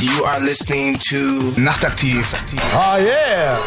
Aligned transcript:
You 0.00 0.24
are 0.24 0.40
listening 0.40 0.98
to 1.10 1.52
Nachtaktiv. 1.56 2.34
Oh 2.74 2.96
yeah! 2.96 3.58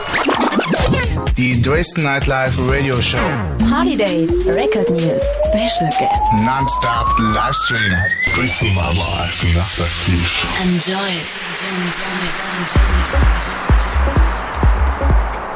Die 1.35 1.61
Dresden 1.61 2.03
Nightlife 2.03 2.57
Radio 2.69 2.99
Show. 3.01 3.17
Party 3.69 3.95
Dates, 3.95 4.33
Record 4.45 4.89
News, 4.89 5.21
Special 5.49 5.87
Guests. 5.99 6.33
Non-stop 6.43 7.07
Livestream. 7.19 7.95
Dresden 8.33 8.73
Nightlife 8.73 9.45
Nachtaktiv. 9.55 10.25
Enjoy 10.63 10.95
it. 10.95 11.43
Enjoy 11.53 12.07
it. 12.27 12.37
Enjoy 12.57 12.81
it. 13.01 13.17
Enjoy 14.97 15.33
it. 15.33 15.46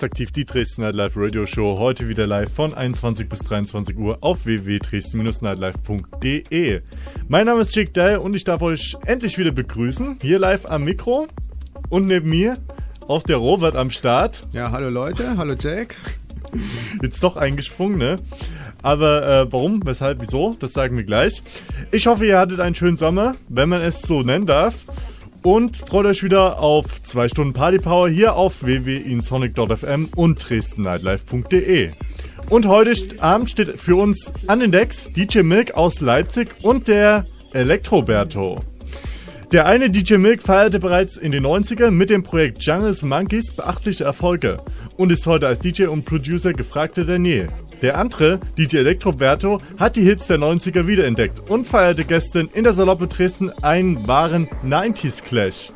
Nachtaktiv, 0.00 0.32
die 0.32 0.46
Dresden 0.46 0.80
Nightlife 0.80 1.20
Radio 1.20 1.44
Show. 1.44 1.76
Heute 1.78 2.08
wieder 2.08 2.26
live 2.26 2.50
von 2.50 2.72
21 2.72 3.28
bis 3.28 3.40
23 3.40 3.98
Uhr 3.98 4.16
auf 4.22 4.46
www.dresden-nightlife.de. 4.46 6.80
Mein 7.28 7.44
Name 7.44 7.60
ist 7.60 7.76
Jake 7.76 7.90
Dye 7.90 8.18
und 8.18 8.34
ich 8.34 8.44
darf 8.44 8.62
euch 8.62 8.96
endlich 9.04 9.36
wieder 9.36 9.52
begrüßen. 9.52 10.16
Hier 10.22 10.38
live 10.38 10.64
am 10.70 10.84
Mikro 10.84 11.28
und 11.90 12.06
neben 12.06 12.30
mir 12.30 12.54
auch 13.08 13.22
der 13.22 13.36
Robert 13.36 13.76
am 13.76 13.90
Start. 13.90 14.40
Ja, 14.52 14.70
hallo 14.70 14.88
Leute, 14.88 15.36
hallo 15.36 15.52
Jake. 15.52 15.96
Jetzt 17.02 17.22
doch 17.22 17.36
eingesprungen, 17.36 17.98
ne? 17.98 18.16
Aber 18.80 19.28
äh, 19.28 19.52
warum, 19.52 19.82
weshalb, 19.84 20.22
wieso, 20.22 20.54
das 20.58 20.72
sagen 20.72 20.96
wir 20.96 21.04
gleich. 21.04 21.42
Ich 21.90 22.06
hoffe, 22.06 22.24
ihr 22.24 22.38
hattet 22.38 22.60
einen 22.60 22.74
schönen 22.74 22.96
Sommer, 22.96 23.32
wenn 23.50 23.68
man 23.68 23.82
es 23.82 24.00
so 24.00 24.22
nennen 24.22 24.46
darf 24.46 24.76
und 25.42 25.76
freut 25.76 26.06
euch 26.06 26.22
wieder 26.22 26.60
auf 26.60 27.02
zwei 27.02 27.28
Stunden 27.28 27.52
Party 27.52 27.78
Power 27.78 28.08
hier 28.08 28.34
auf 28.34 28.62
www.insonic.fm 28.62 30.08
und 30.14 30.48
dresdennightlife.de. 30.48 31.90
Und 32.48 32.66
heute 32.66 32.92
Abend 33.20 33.50
steht 33.50 33.78
für 33.78 33.96
uns 33.96 34.32
an 34.46 34.58
den 34.58 34.72
Decks 34.72 35.12
DJ 35.12 35.42
Milk 35.42 35.74
aus 35.74 36.00
Leipzig 36.00 36.48
und 36.62 36.88
der 36.88 37.26
Elektroberto. 37.52 38.62
Der 39.52 39.66
eine 39.66 39.90
DJ 39.90 40.16
Milk 40.16 40.42
feierte 40.42 40.78
bereits 40.78 41.16
in 41.16 41.32
den 41.32 41.44
90ern 41.44 41.90
mit 41.90 42.10
dem 42.10 42.22
Projekt 42.22 42.62
Jungles 42.62 43.02
Monkeys 43.02 43.52
beachtliche 43.52 44.04
Erfolge 44.04 44.58
und 44.96 45.10
ist 45.10 45.26
heute 45.26 45.48
als 45.48 45.58
DJ 45.58 45.86
und 45.86 46.04
Producer 46.04 46.52
gefragter 46.52 47.04
der 47.04 47.18
Nähe. 47.18 47.48
Der 47.82 47.96
andere, 47.96 48.40
DJ 48.58 48.78
Elektroberto, 48.78 49.58
hat 49.78 49.96
die 49.96 50.02
Hits 50.02 50.26
der 50.26 50.38
90er 50.38 50.86
wiederentdeckt 50.86 51.50
und 51.50 51.66
feierte 51.66 52.04
gestern 52.04 52.48
in 52.52 52.64
der 52.64 52.72
Saloppe 52.72 53.06
Dresden 53.06 53.50
einen 53.62 54.06
wahren 54.06 54.48
90s 54.64 55.24
Clash. 55.24 55.72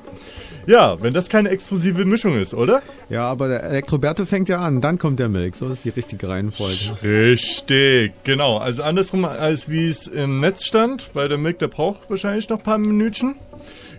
Ja, 0.66 1.02
wenn 1.02 1.12
das 1.12 1.28
keine 1.28 1.50
explosive 1.50 2.05
Mischung 2.06 2.38
ist, 2.38 2.55
oder? 2.55 2.82
Ja, 3.10 3.28
aber 3.28 3.48
der 3.48 3.64
Elektroberto 3.64 4.25
fängt 4.25 4.48
ja 4.48 4.60
an, 4.60 4.80
dann 4.80 4.97
kommt 4.98 5.20
der 5.20 5.28
Milk. 5.28 5.56
So 5.56 5.69
ist 5.69 5.84
die 5.84 5.91
richtige 5.91 6.28
Reihenfolge. 6.28 7.02
Richtig, 7.02 8.12
genau. 8.25 8.56
Also 8.56 8.82
andersrum 8.82 9.27
als 9.27 9.69
wie 9.69 9.88
es 9.91 10.06
im 10.06 10.41
Netz 10.41 10.64
stand, 10.64 11.10
weil 11.14 11.28
der 11.28 11.36
Milk, 11.36 11.58
der 11.58 11.69
braucht 11.69 12.08
wahrscheinlich 12.08 12.48
noch 12.48 12.58
ein 12.58 12.62
paar 12.62 12.78
Minütchen. 12.78 13.34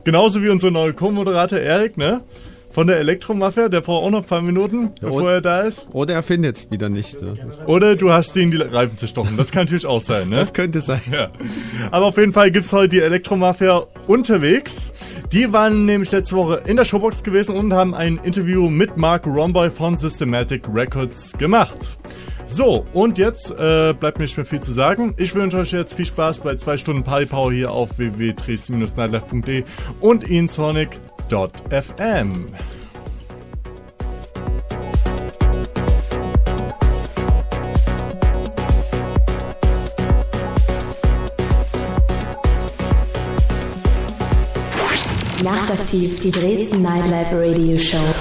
Genauso 0.03 0.41
wie 0.41 0.49
unser 0.49 0.71
neuer 0.71 0.93
Co-Moderator 0.93 1.59
Erik, 1.59 1.97
ne? 1.97 2.21
Von 2.75 2.87
der 2.87 2.97
Elektromafia, 2.97 3.69
der 3.69 3.79
braucht 3.79 4.03
auch 4.03 4.09
noch 4.09 4.23
ein 4.23 4.25
paar 4.25 4.41
Minuten, 4.41 4.91
ja, 5.01 5.07
bevor 5.07 5.31
er 5.31 5.39
da 5.39 5.61
ist. 5.61 5.87
Oder 5.93 6.15
er 6.15 6.23
findet 6.23 6.57
es 6.57 6.71
wieder 6.71 6.89
nicht. 6.89 7.15
Oder 7.67 7.95
du 7.95 8.11
hast 8.11 8.35
ihn 8.35 8.51
die 8.51 8.57
Reifen 8.57 8.97
zerstochen. 8.97 9.37
Das 9.37 9.49
kann 9.49 9.63
natürlich 9.63 9.85
auch 9.85 10.01
sein, 10.01 10.27
ne? 10.27 10.35
Das 10.35 10.51
könnte 10.51 10.81
sein. 10.81 10.99
Ja. 11.09 11.29
Aber 11.91 12.07
auf 12.07 12.17
jeden 12.17 12.33
Fall 12.33 12.51
gibt 12.51 12.65
es 12.65 12.73
heute 12.73 12.89
die 12.89 12.99
Elektromafia 12.99 13.85
unterwegs. 14.07 14.91
Die 15.31 15.53
waren 15.53 15.85
nämlich 15.85 16.11
letzte 16.11 16.35
Woche 16.35 16.63
in 16.65 16.75
der 16.75 16.83
Showbox 16.83 17.23
gewesen 17.23 17.55
und 17.55 17.71
haben 17.71 17.95
ein 17.95 18.19
Interview 18.23 18.69
mit 18.69 18.97
Mark 18.97 19.25
Romboy 19.25 19.71
von 19.71 19.95
Systematic 19.95 20.63
Records 20.73 21.31
gemacht. 21.37 21.97
So, 22.45 22.85
und 22.91 23.17
jetzt 23.17 23.51
äh, 23.51 23.93
bleibt 23.97 24.17
mir 24.17 24.25
nicht 24.25 24.35
mehr 24.35 24.45
viel 24.45 24.59
zu 24.59 24.73
sagen. 24.73 25.13
Ich 25.15 25.33
wünsche 25.33 25.59
euch 25.59 25.71
jetzt 25.71 25.93
viel 25.93 26.05
Spaß 26.05 26.41
bei 26.41 26.57
zwei 26.57 26.75
Stunden 26.75 27.03
Party 27.03 27.25
Power 27.25 27.53
hier 27.53 27.71
auf 27.71 27.97
www.dresden-nightlife.de 27.97 29.63
und 30.01 30.25
insonic 30.25 30.99
FM. 31.69 32.53
Nachtaktiv, 45.43 46.19
die 46.21 46.31
Dresden 46.31 46.81
Nightlife 46.81 47.39
Radio 47.39 47.77
Show. 47.77 48.14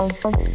Thank 0.10 0.40
you. 0.40 0.47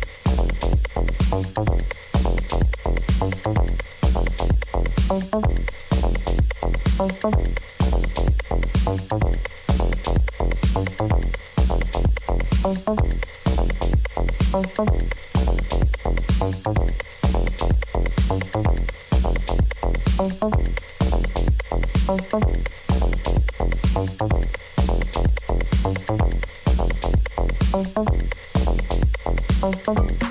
Thank 29.85 30.13
you. 30.13 30.22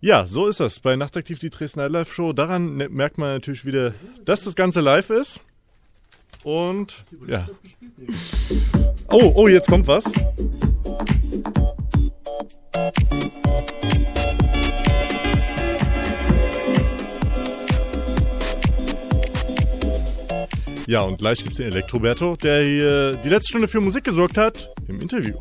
Ja, 0.00 0.26
so 0.26 0.46
ist 0.46 0.60
das. 0.60 0.78
Bei 0.78 0.94
Nachtaktiv 0.94 1.38
die 1.40 1.50
Dresden 1.50 1.80
Nightlife 1.80 2.12
Show. 2.12 2.32
Daran 2.32 2.76
ne- 2.76 2.88
merkt 2.88 3.18
man 3.18 3.34
natürlich 3.34 3.64
wieder, 3.64 3.94
dass 4.24 4.44
das 4.44 4.54
Ganze 4.54 4.80
live 4.80 5.10
ist. 5.10 5.40
Und 6.44 7.04
ja. 7.26 7.48
Oh, 9.10 9.32
oh, 9.34 9.48
jetzt 9.48 9.68
kommt 9.68 9.88
was. 9.88 10.04
Ja, 20.86 21.02
und 21.02 21.18
gleich 21.18 21.42
gibt's 21.42 21.58
den 21.58 21.66
Elektroberto, 21.66 22.36
der 22.36 22.62
hier 22.62 23.12
die 23.22 23.28
letzte 23.28 23.48
Stunde 23.50 23.68
für 23.68 23.80
Musik 23.80 24.04
gesorgt 24.04 24.38
hat, 24.38 24.70
im 24.86 25.00
Interview. 25.02 25.34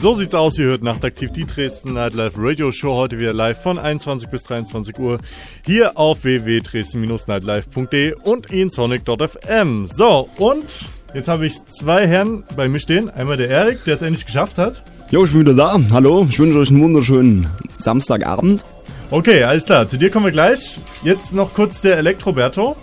So 0.00 0.14
sieht's 0.14 0.34
aus, 0.34 0.58
ihr 0.58 0.64
hört 0.64 0.82
Nachtaktiv 0.82 1.30
die 1.30 1.44
Dresden 1.44 1.92
Nightlife 1.92 2.32
Radio 2.38 2.72
Show 2.72 2.94
heute 2.94 3.18
wieder 3.18 3.34
live 3.34 3.62
von 3.62 3.78
21 3.78 4.30
bis 4.30 4.44
23 4.44 4.98
Uhr 4.98 5.18
hier 5.66 5.98
auf 5.98 6.24
www.dresden-nightlife.de 6.24 8.14
und 8.22 8.50
in 8.50 8.70
sonic.fm. 8.70 9.84
So, 9.84 10.30
und 10.38 10.88
jetzt 11.12 11.28
habe 11.28 11.44
ich 11.44 11.62
zwei 11.66 12.06
Herren 12.06 12.44
bei 12.56 12.66
mir 12.66 12.80
stehen. 12.80 13.10
Einmal 13.10 13.36
der 13.36 13.50
Erik, 13.50 13.84
der 13.84 13.92
es 13.92 14.00
endlich 14.00 14.24
geschafft 14.24 14.56
hat. 14.56 14.82
Jo, 15.10 15.22
ich 15.22 15.32
bin 15.32 15.40
wieder 15.40 15.52
da. 15.52 15.78
Hallo, 15.90 16.26
ich 16.26 16.38
wünsche 16.38 16.56
euch 16.56 16.70
einen 16.70 16.80
wunderschönen 16.80 17.50
Samstagabend. 17.76 18.64
Okay, 19.10 19.42
alles 19.42 19.66
klar, 19.66 19.86
zu 19.86 19.98
dir 19.98 20.10
kommen 20.10 20.24
wir 20.24 20.32
gleich. 20.32 20.80
Jetzt 21.04 21.34
noch 21.34 21.52
kurz 21.52 21.82
der 21.82 21.98
Elektroberto, 21.98 22.74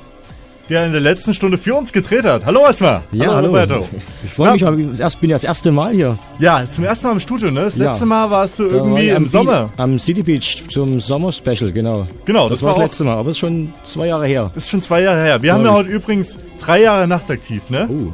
der 0.69 0.85
in 0.85 0.91
der 0.91 1.01
letzten 1.01 1.33
Stunde 1.33 1.57
für 1.57 1.75
uns 1.75 1.93
gedreht 1.93 2.25
hat. 2.25 2.45
Hallo 2.45 2.61
erstmal. 2.65 3.01
Ja, 3.11 3.35
hallo. 3.35 3.47
Roberto. 3.47 3.87
Ich 4.25 4.31
freue 4.33 4.53
mich, 4.53 4.99
ich 4.99 5.17
bin 5.17 5.29
ja 5.29 5.35
das 5.35 5.43
erste 5.43 5.71
Mal 5.71 5.93
hier. 5.93 6.17
Ja, 6.39 6.63
zum 6.69 6.83
ersten 6.83 7.07
Mal 7.07 7.13
im 7.13 7.19
Studio, 7.19 7.51
ne? 7.51 7.61
Das 7.61 7.75
Ja. 7.77 7.91
letzte 7.91 8.05
Mal 8.05 8.29
warst 8.29 8.59
du 8.59 8.65
war 8.65 8.73
irgendwie 8.73 9.11
am 9.11 9.23
im 9.23 9.29
Sommer. 9.29 9.69
Be- 9.75 9.81
Am 9.83 9.97
City 9.99 10.23
Beach 10.23 10.63
zum 10.69 10.99
Sommer-Special, 10.99 11.71
genau. 11.71 12.05
Genau, 12.25 12.49
Das, 12.49 12.59
das 12.59 12.63
war 12.63 12.69
war 12.73 12.79
das 12.79 12.83
letzte 12.89 13.03
Mal, 13.05 13.13
aber 13.13 13.23
das 13.29 13.31
ist 13.33 13.39
schon 13.39 13.73
zwei 13.85 14.07
Jahre 14.07 14.27
her. 14.27 14.51
Das 14.53 14.65
ist 14.65 14.69
schon 14.71 14.81
zwei 14.81 15.01
Jahre 15.01 15.23
her. 15.23 15.41
Wir 15.41 15.53
haben 15.53 15.63
ja 15.63 15.71
heute 15.71 15.89
übrigens 15.89 16.37
drei 16.59 16.81
Jahre 16.81 17.07
nachtaktiv, 17.07 17.69
ne? 17.69 17.87
Oh, 17.89 18.11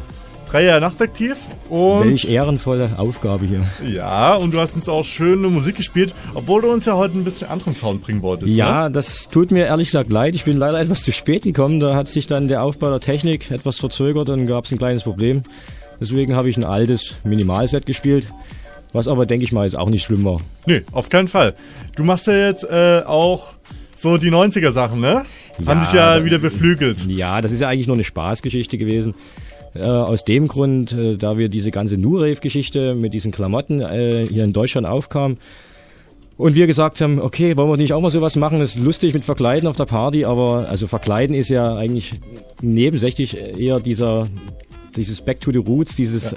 Jahre 0.62 0.82
nachtaktiv. 0.82 1.38
Und 1.70 2.06
welch 2.06 2.30
ehrenvolle 2.30 2.92
Aufgabe 2.98 3.46
hier. 3.46 3.66
ja, 3.84 4.36
und 4.36 4.54
du 4.54 4.60
hast 4.60 4.76
uns 4.76 4.88
auch 4.88 5.04
schöne 5.04 5.48
Musik 5.48 5.76
gespielt, 5.78 6.14
obwohl 6.36 6.62
du 6.62 6.72
uns 6.72 6.86
ja 6.86 6.94
heute 6.94 7.18
ein 7.18 7.24
bisschen 7.24 7.50
anderen 7.50 7.76
Sound 7.76 8.04
bringen 8.04 8.22
wolltest. 8.22 8.52
Ne? 8.52 8.58
Ja, 8.58 8.90
das 8.90 9.30
tut 9.30 9.52
mir 9.52 9.66
ehrlich 9.66 9.88
gesagt 9.88 10.12
leid. 10.12 10.36
Ich 10.36 10.44
bin 10.44 10.58
leider 10.58 10.80
etwas 10.80 11.04
zu 11.04 11.12
spät 11.12 11.44
gekommen. 11.44 11.80
Da 11.80 11.96
hat 11.96 12.08
sich 12.10 12.28
dann 12.28 12.48
der 12.48 12.64
Aufbau 12.64 12.90
der 12.90 13.00
Technik 13.00 13.50
etwas 13.52 13.80
verzögert 13.80 14.30
und 14.30 14.46
gab 14.46 14.66
es 14.66 14.72
ein 14.72 14.78
kleines 14.78 15.04
Problem. 15.04 15.42
Deswegen 16.00 16.36
habe 16.36 16.50
ich 16.50 16.58
ein 16.58 16.66
altes 16.66 17.16
Minimalset 17.24 17.86
gespielt, 17.86 18.28
was 18.92 19.08
aber, 19.08 19.26
denke 19.26 19.46
ich 19.46 19.52
mal, 19.52 19.66
jetzt 19.66 19.78
auch 19.78 19.90
nicht 19.90 20.04
schlimm 20.04 20.26
war. 20.26 20.42
Nee, 20.66 20.84
auf 20.92 21.10
keinen 21.10 21.28
Fall. 21.28 21.56
Du 21.96 22.04
machst 22.04 22.28
ja 22.28 22.48
jetzt 22.48 22.64
äh, 22.66 23.02
auch 23.06 23.54
so 23.96 24.18
die 24.18 24.32
90er 24.32 24.72
Sachen, 24.72 25.00
ne? 25.00 25.24
Haben 25.66 25.80
dich 25.80 25.94
ja 25.94 26.26
wieder 26.26 26.40
beflügelt. 26.40 27.10
Ja, 27.10 27.42
das 27.42 27.52
ist 27.52 27.62
ja 27.62 27.70
eigentlich 27.70 27.88
nur 27.88 27.96
eine 27.96 28.04
Spaßgeschichte 28.04 28.78
gewesen. 28.78 29.14
Äh, 29.76 29.82
aus 29.82 30.24
dem 30.24 30.48
Grund, 30.48 30.92
äh, 30.92 31.18
da 31.18 31.38
wir 31.38 31.50
diese 31.50 31.72
ganze 31.72 31.98
New 31.98 32.18
Rave-Geschichte 32.18 32.94
mit 32.94 33.14
diesen 33.14 33.32
Klamotten 33.32 33.82
äh, 33.82 34.26
hier 34.30 34.44
in 34.44 34.54
Deutschland 34.54 34.86
aufkam 34.86 35.38
und 36.38 36.56
wir 36.56 36.68
gesagt 36.68 37.02
haben, 37.02 37.20
okay, 37.20 37.58
wollen 37.58 37.70
wir 37.70 37.78
nicht 37.78 37.94
auch 37.94 38.02
mal 38.02 38.12
sowas 38.12 38.36
machen? 38.36 38.60
Das 38.60 38.76
ist 38.76 38.84
lustig 38.84 39.14
mit 39.14 39.24
Verkleiden 39.24 39.68
auf 39.68 39.76
der 39.76 39.86
Party, 39.86 40.26
aber 40.26 40.68
also 40.70 40.88
Verkleiden 40.88 41.36
ist 41.36 41.50
ja 41.50 41.76
eigentlich 41.76 42.20
nebensächlich 42.62 43.38
eher 43.58 43.80
dieser, 43.80 44.28
dieses 44.96 45.22
Back 45.22 45.42
to 45.42 45.52
the 45.52 45.60
Roots, 45.60 45.96
dieses 45.96 46.36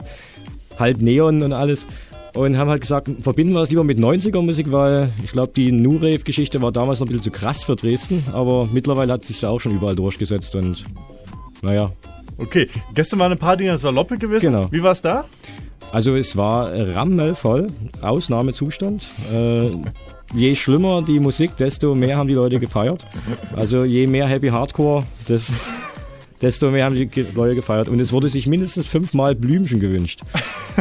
halb 0.78 1.00
Neon 1.00 1.42
und 1.42 1.52
alles. 1.52 1.86
Und 2.34 2.58
haben 2.58 2.68
halt 2.68 2.82
gesagt, 2.82 3.08
verbinden 3.22 3.54
wir 3.54 3.60
das 3.60 3.70
lieber 3.70 3.84
mit 3.84 3.98
90er-Musik, 3.98 4.70
weil 4.70 5.10
ich 5.24 5.32
glaube, 5.32 5.52
die 5.56 5.72
New 5.72 5.96
Rave-Geschichte 5.96 6.60
war 6.60 6.70
damals 6.70 7.00
noch 7.00 7.06
ein 7.06 7.08
bisschen 7.08 7.24
zu 7.24 7.30
krass 7.30 7.64
für 7.64 7.76
Dresden, 7.76 8.24
aber 8.32 8.68
mittlerweile 8.70 9.14
hat 9.14 9.24
sich 9.24 9.44
auch 9.46 9.58
schon 9.58 9.74
überall 9.74 9.96
durchgesetzt 9.96 10.54
und 10.54 10.84
naja, 11.62 11.92
Okay, 12.38 12.68
gestern 12.94 13.18
war 13.18 13.26
eine 13.26 13.36
Party 13.36 13.64
in 13.64 13.68
der 13.68 13.78
Saloppe 13.78 14.18
gewesen. 14.18 14.52
Genau. 14.52 14.68
Wie 14.70 14.82
war's 14.82 15.02
da? 15.02 15.24
Also 15.92 16.16
es 16.16 16.36
war 16.36 16.72
rammelvoll, 16.94 17.68
Ausnahmezustand. 18.00 19.08
Äh, 19.32 19.70
je 20.34 20.54
schlimmer 20.56 21.02
die 21.02 21.20
Musik, 21.20 21.56
desto 21.56 21.94
mehr 21.94 22.18
haben 22.18 22.28
die 22.28 22.34
Leute 22.34 22.58
gefeiert. 22.58 23.06
Also 23.54 23.84
je 23.84 24.06
mehr 24.06 24.26
Happy 24.26 24.48
Hardcore, 24.48 25.04
das, 25.28 25.70
desto 26.42 26.70
mehr 26.70 26.84
haben 26.84 26.96
die 26.96 27.08
Leute 27.34 27.54
gefeiert. 27.54 27.88
Und 27.88 28.00
es 28.00 28.12
wurde 28.12 28.28
sich 28.28 28.46
mindestens 28.46 28.86
fünfmal 28.86 29.34
Blümchen 29.34 29.80
gewünscht. 29.80 30.20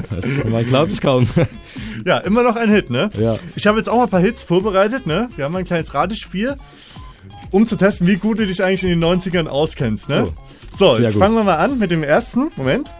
Das, 0.09 0.25
man 0.49 0.65
glaubt 0.65 0.91
es 0.91 0.99
kaum. 0.99 1.27
Ja, 2.05 2.17
immer 2.17 2.43
noch 2.43 2.55
ein 2.55 2.69
Hit, 2.69 2.89
ne? 2.89 3.09
Ja. 3.19 3.37
Ich 3.55 3.67
habe 3.67 3.77
jetzt 3.77 3.87
auch 3.87 3.97
mal 3.97 4.03
ein 4.03 4.09
paar 4.09 4.19
Hits 4.19 4.43
vorbereitet, 4.43 5.05
ne? 5.05 5.29
Wir 5.35 5.45
haben 5.45 5.55
ein 5.55 5.65
kleines 5.65 5.93
Ratespiel, 5.93 6.55
um 7.55 7.65
zu 7.65 7.77
testen, 7.77 8.05
wie 8.05 8.17
gut 8.17 8.37
du 8.39 8.45
dich 8.45 8.61
eigentlich 8.61 8.83
in 8.83 8.89
den 8.89 9.01
90ern 9.01 9.47
auskennst, 9.47 10.09
ne? 10.09 10.27
So, 10.77 10.95
Sehr 10.95 11.05
jetzt 11.05 11.13
gut. 11.13 11.21
fangen 11.21 11.35
wir 11.35 11.45
mal 11.45 11.55
an 11.55 11.79
mit 11.79 11.89
dem 11.89 12.03
ersten. 12.03 12.51
Moment. 12.57 12.91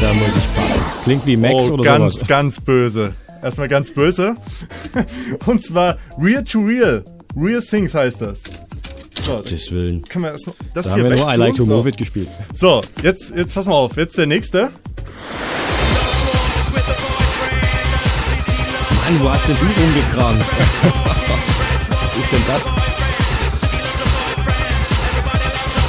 Da 0.00 0.14
muss 0.14 0.28
ich 0.28 0.54
passen. 0.54 1.02
Klingt 1.04 1.26
wie 1.26 1.36
Max 1.36 1.54
oh, 1.68 1.72
oder 1.74 1.84
ganz, 1.84 2.14
sowas. 2.14 2.26
ganz 2.26 2.60
böse. 2.60 3.12
Erstmal 3.42 3.68
ganz 3.68 3.92
böse. 3.92 4.34
Und 5.44 5.62
zwar 5.62 5.98
Real 6.18 6.42
to 6.42 6.60
Real. 6.60 7.04
Real 7.36 7.60
Things 7.60 7.94
heißt 7.94 8.22
das. 8.22 8.44
So, 9.24 9.32
Gottes 9.36 9.70
Willen. 9.70 10.02
können 10.08 10.24
wir 10.24 10.32
das, 10.32 10.46
noch- 10.46 10.54
das 10.74 10.86
Da 10.86 10.94
hier 10.94 11.04
haben 11.04 11.10
wir 11.10 11.18
nur 11.24 11.32
I? 11.32 11.36
Like 11.36 11.54
to. 11.54 11.64
Move 11.66 11.88
It 11.88 11.96
gespielt. 11.96 12.28
So, 12.54 12.82
jetzt, 13.02 13.32
jetzt 13.36 13.54
pass 13.54 13.66
mal 13.66 13.74
auf. 13.74 13.96
Jetzt 13.96 14.16
der 14.18 14.26
nächste. 14.26 14.70
Mann, 19.04 19.20
wo 19.20 19.30
hast 19.30 19.48
denn 19.48 19.56
du 19.56 19.64
rumgekramt? 19.80 20.40
Was 22.00 22.16
ist 22.16 22.32
denn 22.32 22.42
das? 22.46 22.62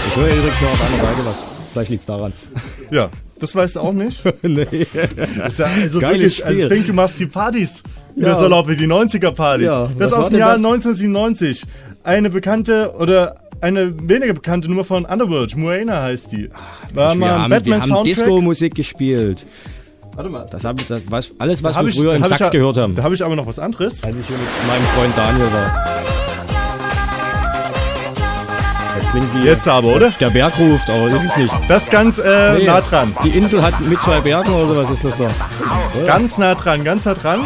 Ich 0.10 0.16
höre 0.16 0.28
übrigens 0.28 0.62
noch 0.62 0.72
auf 0.72 0.82
einer 0.82 0.98
Seite 0.98 1.26
was. 1.26 1.36
Vielleicht 1.72 1.90
liegt's 1.92 2.06
daran. 2.06 2.34
Ja, 2.92 3.10
das 3.40 3.56
weißt 3.56 3.78
du 3.78 3.80
auch 3.80 3.94
nicht. 3.94 4.22
nee. 4.44 4.68
Das 5.38 5.54
ist 5.54 5.60
ja 5.60 5.66
also 5.66 6.00
Geiles 6.00 6.40
wirklich, 6.40 6.46
also 6.46 6.62
ich 6.62 6.68
denke, 6.70 6.88
du 6.88 6.94
machst 6.94 7.20
die 7.20 7.26
Partys. 7.26 7.82
Ja. 8.16 8.28
Ja. 8.28 8.34
Das 8.34 8.42
erlaubt 8.42 8.70
die 8.70 8.76
90er-Partys. 8.88 9.66
Ja, 9.66 9.90
das 9.98 10.12
ist 10.12 10.18
aus 10.18 10.30
dem 10.30 10.38
Jahr 10.40 10.52
das? 10.54 10.64
1997. 10.64 11.64
Eine 12.04 12.30
bekannte 12.30 12.94
oder 13.00 13.36
eine 13.62 13.94
weniger 14.10 14.34
bekannte 14.34 14.68
Nummer 14.68 14.84
von 14.84 15.06
Underworld. 15.06 15.56
Moana 15.56 16.02
heißt 16.04 16.32
die. 16.34 16.50
War 16.94 17.14
wir 17.14 17.20
mal 17.20 17.32
ein 17.46 17.54
haben, 17.54 17.66
wir 17.66 17.82
haben. 17.82 18.04
Disco-Musik 18.04 18.76
gespielt. 18.76 19.46
Warte 20.16 20.30
mal. 20.30 20.46
Das 20.52 20.66
hab, 20.66 20.86
das, 20.88 21.02
was, 21.08 21.32
alles, 21.40 21.64
was 21.64 21.76
Da 21.76 21.82
wir 21.82 21.90
ich- 21.90 21.96
früher 21.98 22.16
im 22.16 22.24
ich 22.24 22.30
ja- 22.38 22.50
gehört 22.50 22.78
haben. 22.78 22.96
Da 22.96 23.04
habe 23.04 23.16
ich 23.16 23.24
aber 23.24 23.36
noch 23.38 23.48
was 23.48 23.58
anderes. 23.58 24.04
Als 24.04 24.16
ich 24.18 24.30
mit 24.30 24.38
meinem 24.68 24.84
Freund 24.96 25.14
Daniel 25.18 25.46
war. 25.46 25.86
Das 29.00 29.10
klingt 29.12 29.36
wie 29.36 29.48
Jetzt 29.48 29.68
aber, 29.68 29.88
oder? 29.96 30.12
der 30.20 30.30
Berg 30.30 30.60
ruft, 30.60 30.90
aber 30.90 31.08
ist 31.08 31.24
es 31.24 31.38
nicht. 31.38 31.54
Das 31.70 31.84
ist 31.84 31.92
ganz 31.92 32.20
äh, 32.20 32.58
Nee, 32.58 32.66
nah 32.66 32.82
dran. 32.82 33.16
Die 33.24 33.30
Insel 33.30 33.64
hat 33.64 33.80
mit 33.88 34.02
zwei 34.02 34.20
Bergen 34.20 34.52
oder 34.54 34.76
was 34.76 34.92
ist 34.92 35.06
das 35.06 35.18
da? 35.18 35.28
Ganz 36.06 36.38
nah 36.38 36.54
dran, 36.56 36.84
ganz 36.84 37.06
nah 37.06 37.14
dran. 37.14 37.42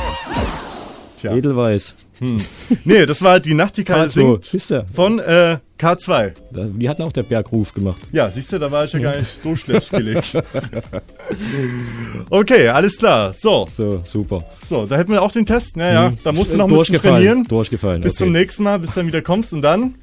Tja. 1.18 1.34
Edelweiß. 1.36 1.93
Nee, 2.20 3.05
das 3.05 3.22
war 3.22 3.39
die 3.39 3.53
Nachtigall 3.53 4.07
K2, 4.07 4.43
singt 4.43 4.86
von 4.93 5.20
äh, 5.20 5.57
K2. 5.80 6.34
Da- 6.51 6.63
Die 6.65 6.89
hatten 6.89 7.01
auch 7.03 7.11
der 7.11 7.24
Bergruf 7.24 7.74
gemacht. 7.74 8.01
Ja, 8.11 8.30
siehst 8.32 8.51
du, 8.51 8.59
da 8.59 8.72
war 8.72 8.86
ich 8.86 8.93
ja 8.93 8.99
gar 8.99 9.18
nicht 9.18 9.41
so 9.41 9.55
schlecht 9.55 9.91
gelegt. 9.91 10.34
okay, 12.30 12.68
alles 12.70 12.97
klar. 12.97 13.34
So, 13.34 13.68
So, 13.70 14.01
super. 14.05 14.43
so, 14.65 14.86
da 14.86 14.97
hätten 14.97 15.11
wir 15.11 15.22
auch 15.22 15.32
den 15.32 15.45
Test. 15.45 15.78
Naja, 15.78 16.13
da 16.24 16.32
musst 16.32 16.53
du 16.53 16.57
noch 16.57 16.68
ein 16.70 16.76
bisschen 16.76 16.95
trainieren. 16.95 17.43
Durchgefallen. 17.45 18.01
Bis 18.01 18.13
okay. 18.13 18.24
zum 18.26 18.32
nächsten 18.32 18.63
Mal, 18.63 18.80
bis 18.80 18.91
du 18.93 18.99
dann 19.01 19.07
wieder 19.07 19.22
kommst 19.22 19.53
und 19.53 19.61
dann 19.61 19.95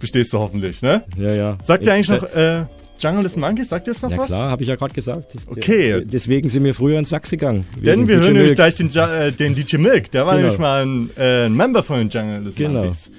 bestehst 0.00 0.32
du 0.32 0.38
hoffentlich, 0.38 0.82
ne? 0.82 1.04
Ja, 1.16 1.32
ja. 1.32 1.58
Sagt 1.62 1.86
dir 1.86 1.90
Ich- 1.96 2.08
eigentlich 2.08 2.22
noch 2.22 2.34
äh, 2.34 2.64
Jungle 3.02 3.24
is 3.26 3.36
Monkeys? 3.36 3.68
Sagt 3.70 3.86
dir 3.86 3.92
das 3.92 4.02
noch 4.02 4.10
Ja 4.10 4.18
was? 4.18 4.26
klar, 4.26 4.50
habe 4.50 4.62
ich 4.62 4.68
ja 4.68 4.76
gerade 4.76 4.94
gesagt. 4.94 5.36
Okay. 5.46 6.02
Deswegen 6.04 6.48
sind 6.48 6.64
wir 6.64 6.74
früher 6.74 6.98
ins 6.98 7.10
Sachs 7.10 7.30
gegangen. 7.30 7.66
Denn 7.76 8.06
wir 8.06 8.16
hören 8.16 8.22
DJ 8.24 8.28
nämlich 8.28 8.44
Milk. 8.46 8.56
gleich 8.56 8.74
den, 8.76 8.90
Ju- 8.90 9.12
äh, 9.26 9.32
den 9.32 9.54
DJ 9.54 9.76
Milk. 9.78 10.10
Der 10.12 10.24
war 10.26 10.34
Genau. 10.34 10.42
nämlich 10.46 10.58
mal 10.60 10.84
ein, 10.86 11.10
äh, 11.18 11.46
ein 11.46 11.54
Member 11.56 11.82
von 11.82 11.98
den 11.98 12.08
Jungle 12.10 12.46
is 12.46 12.54
Genau. 12.54 12.80
Monkeys. 12.84 13.10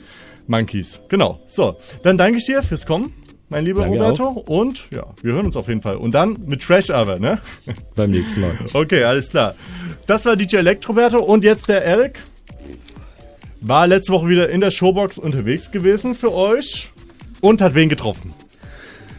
Monkeys. 0.47 1.01
Genau. 1.09 1.39
So, 1.47 1.77
dann 2.03 2.17
danke 2.17 2.37
ich 2.37 2.45
dir 2.45 2.61
fürs 2.63 2.85
Kommen, 2.85 3.13
mein 3.49 3.65
lieber 3.65 3.81
Danke 3.81 3.97
Roberto. 3.99 4.27
Und 4.29 4.83
ja, 4.91 5.05
wir 5.21 5.33
hören 5.33 5.45
uns 5.45 5.55
auf 5.55 5.67
jeden 5.67 5.81
Fall. 5.81 5.97
Und 5.97 6.13
dann 6.13 6.37
mit 6.45 6.61
Trash 6.61 6.89
aber, 6.89 7.19
ne? 7.19 7.39
Beim 7.95 8.11
nächsten 8.11 8.41
Mal. 8.41 8.57
Okay, 8.73 9.03
alles 9.03 9.29
klar. 9.29 9.55
Das 10.07 10.25
war 10.25 10.35
DJ 10.35 10.57
Elektroberto 10.57 11.19
und 11.19 11.43
jetzt 11.43 11.67
der 11.69 11.83
Eric. 11.85 12.21
War 13.61 13.87
letzte 13.87 14.11
Woche 14.11 14.27
wieder 14.27 14.49
in 14.49 14.59
der 14.59 14.71
Showbox 14.71 15.17
unterwegs 15.17 15.71
gewesen 15.71 16.15
für 16.15 16.33
euch 16.33 16.89
und 17.39 17.61
hat 17.61 17.75
wen 17.75 17.87
getroffen. 17.87 18.33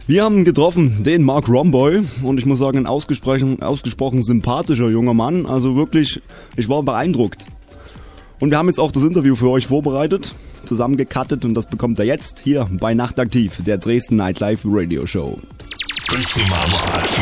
Wir 0.07 0.23
haben 0.23 0.45
getroffen 0.45 1.03
den 1.03 1.23
Mark 1.23 1.49
Romboy 1.49 2.03
und 2.21 2.37
ich 2.37 2.45
muss 2.45 2.59
sagen, 2.59 2.77
ein 2.77 2.85
ausgesprochen, 2.85 3.63
ausgesprochen 3.63 4.21
sympathischer 4.21 4.87
junger 4.87 5.15
Mann. 5.15 5.47
Also 5.47 5.75
wirklich, 5.75 6.21
ich 6.55 6.69
war 6.69 6.83
beeindruckt. 6.83 7.47
Und 8.39 8.51
wir 8.51 8.59
haben 8.59 8.67
jetzt 8.67 8.79
auch 8.79 8.91
das 8.91 9.01
Interview 9.01 9.35
für 9.35 9.49
euch 9.49 9.65
vorbereitet, 9.65 10.35
zusammengekattet 10.63 11.43
und 11.43 11.55
das 11.55 11.65
bekommt 11.65 11.97
ihr 11.97 12.05
jetzt 12.05 12.37
hier 12.37 12.69
bei 12.71 12.93
Nachtaktiv, 12.93 13.63
der 13.65 13.79
Dresden 13.79 14.17
Nightlife 14.17 14.67
Radio 14.71 15.07
Show. 15.07 15.39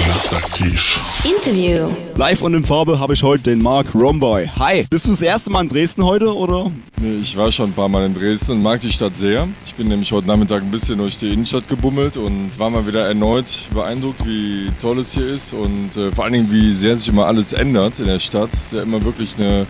Nachtaktiv. 0.08 1.00
Interview. 1.24 1.90
Live 2.16 2.42
und 2.42 2.54
in 2.54 2.66
Farbe 2.66 3.00
habe 3.00 3.14
ich 3.14 3.24
heute 3.24 3.44
den 3.44 3.62
Mark 3.62 3.96
Romboy. 3.96 4.48
Hi, 4.60 4.86
bist 4.90 5.06
du 5.06 5.12
das 5.12 5.22
erste 5.22 5.50
Mal 5.52 5.62
in 5.62 5.70
Dresden 5.70 6.04
heute 6.04 6.36
oder? 6.36 6.70
Nee, 7.00 7.16
ich 7.22 7.36
war 7.38 7.50
schon 7.52 7.70
ein 7.70 7.74
paar 7.74 7.88
Mal 7.88 8.06
in 8.06 8.14
Dresden 8.14 8.52
und 8.52 8.62
mag 8.62 8.82
die 8.82 8.92
Stadt 8.92 9.16
sehr. 9.16 9.48
Ich 9.66 9.74
bin 9.76 9.88
nämlich 9.88 10.12
heute 10.12 10.28
Nachmittag 10.28 10.64
ein 10.64 10.70
bisschen 10.70 10.98
durch 10.98 11.18
die 11.18 11.30
Innenstadt 11.30 11.70
gebummelt 11.70 12.18
und 12.18 12.60
war 12.60 12.70
mal 12.70 12.86
wieder 12.86 13.08
erneut 13.08 13.70
beeindruckt, 13.74 14.26
wie 14.26 14.70
toll 14.80 15.00
es 15.00 15.14
hier 15.14 15.30
ist 15.30 15.54
und 15.54 15.96
äh, 15.96 16.12
vor 16.12 16.26
allen 16.26 16.34
Dingen, 16.34 16.52
wie 16.52 16.74
sehr 16.74 16.98
sich 16.98 17.08
immer 17.08 17.26
alles 17.26 17.54
ändert 17.54 18.00
in 18.00 18.06
der 18.06 18.20
Stadt. 18.20 18.54
Es 18.54 18.64
ist 18.64 18.74
ja 18.74 18.84
immer 18.84 19.02
wirklich 19.04 19.36
eine 19.38 19.66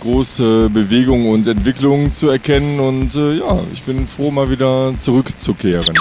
große 0.00 0.70
Bewegung 0.70 1.30
und 1.30 1.46
Entwicklung 1.46 2.10
zu 2.10 2.28
erkennen 2.28 2.80
und 2.80 3.14
äh, 3.14 3.38
ja, 3.38 3.60
ich 3.72 3.84
bin 3.84 4.08
froh, 4.08 4.30
mal 4.32 4.50
wieder 4.50 4.92
zurückzukehren. 4.96 5.94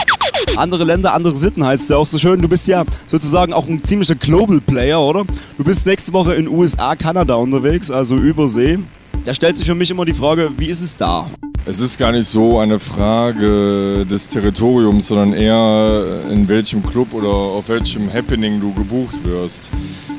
Andere 0.59 0.83
Länder, 0.83 1.13
andere 1.13 1.37
Sitten 1.37 1.63
heißt 1.63 1.89
ja 1.89 1.95
auch 1.95 2.05
so 2.05 2.17
schön. 2.17 2.41
Du 2.41 2.49
bist 2.49 2.67
ja 2.67 2.83
sozusagen 3.07 3.53
auch 3.53 3.69
ein 3.69 3.81
ziemlicher 3.81 4.15
Global 4.15 4.59
Player, 4.59 4.99
oder? 4.99 5.23
Du 5.57 5.63
bist 5.63 5.85
nächste 5.85 6.11
Woche 6.11 6.33
in 6.35 6.49
USA, 6.49 6.97
Kanada 6.97 7.35
unterwegs, 7.35 7.89
also 7.89 8.17
Übersee. 8.17 8.77
Da 9.23 9.33
stellt 9.33 9.55
sich 9.55 9.65
für 9.65 9.75
mich 9.75 9.89
immer 9.89 10.03
die 10.03 10.13
Frage, 10.13 10.51
wie 10.57 10.65
ist 10.65 10.81
es 10.81 10.97
da? 10.97 11.27
Es 11.65 11.79
ist 11.79 11.97
gar 11.97 12.11
nicht 12.11 12.27
so 12.27 12.59
eine 12.59 12.77
Frage 12.77 14.05
des 14.05 14.27
Territoriums, 14.27 15.07
sondern 15.07 15.31
eher 15.31 16.23
in 16.29 16.49
welchem 16.49 16.83
Club 16.83 17.13
oder 17.13 17.29
auf 17.29 17.69
welchem 17.69 18.11
Happening 18.11 18.59
du 18.59 18.73
gebucht 18.73 19.23
wirst. 19.23 19.71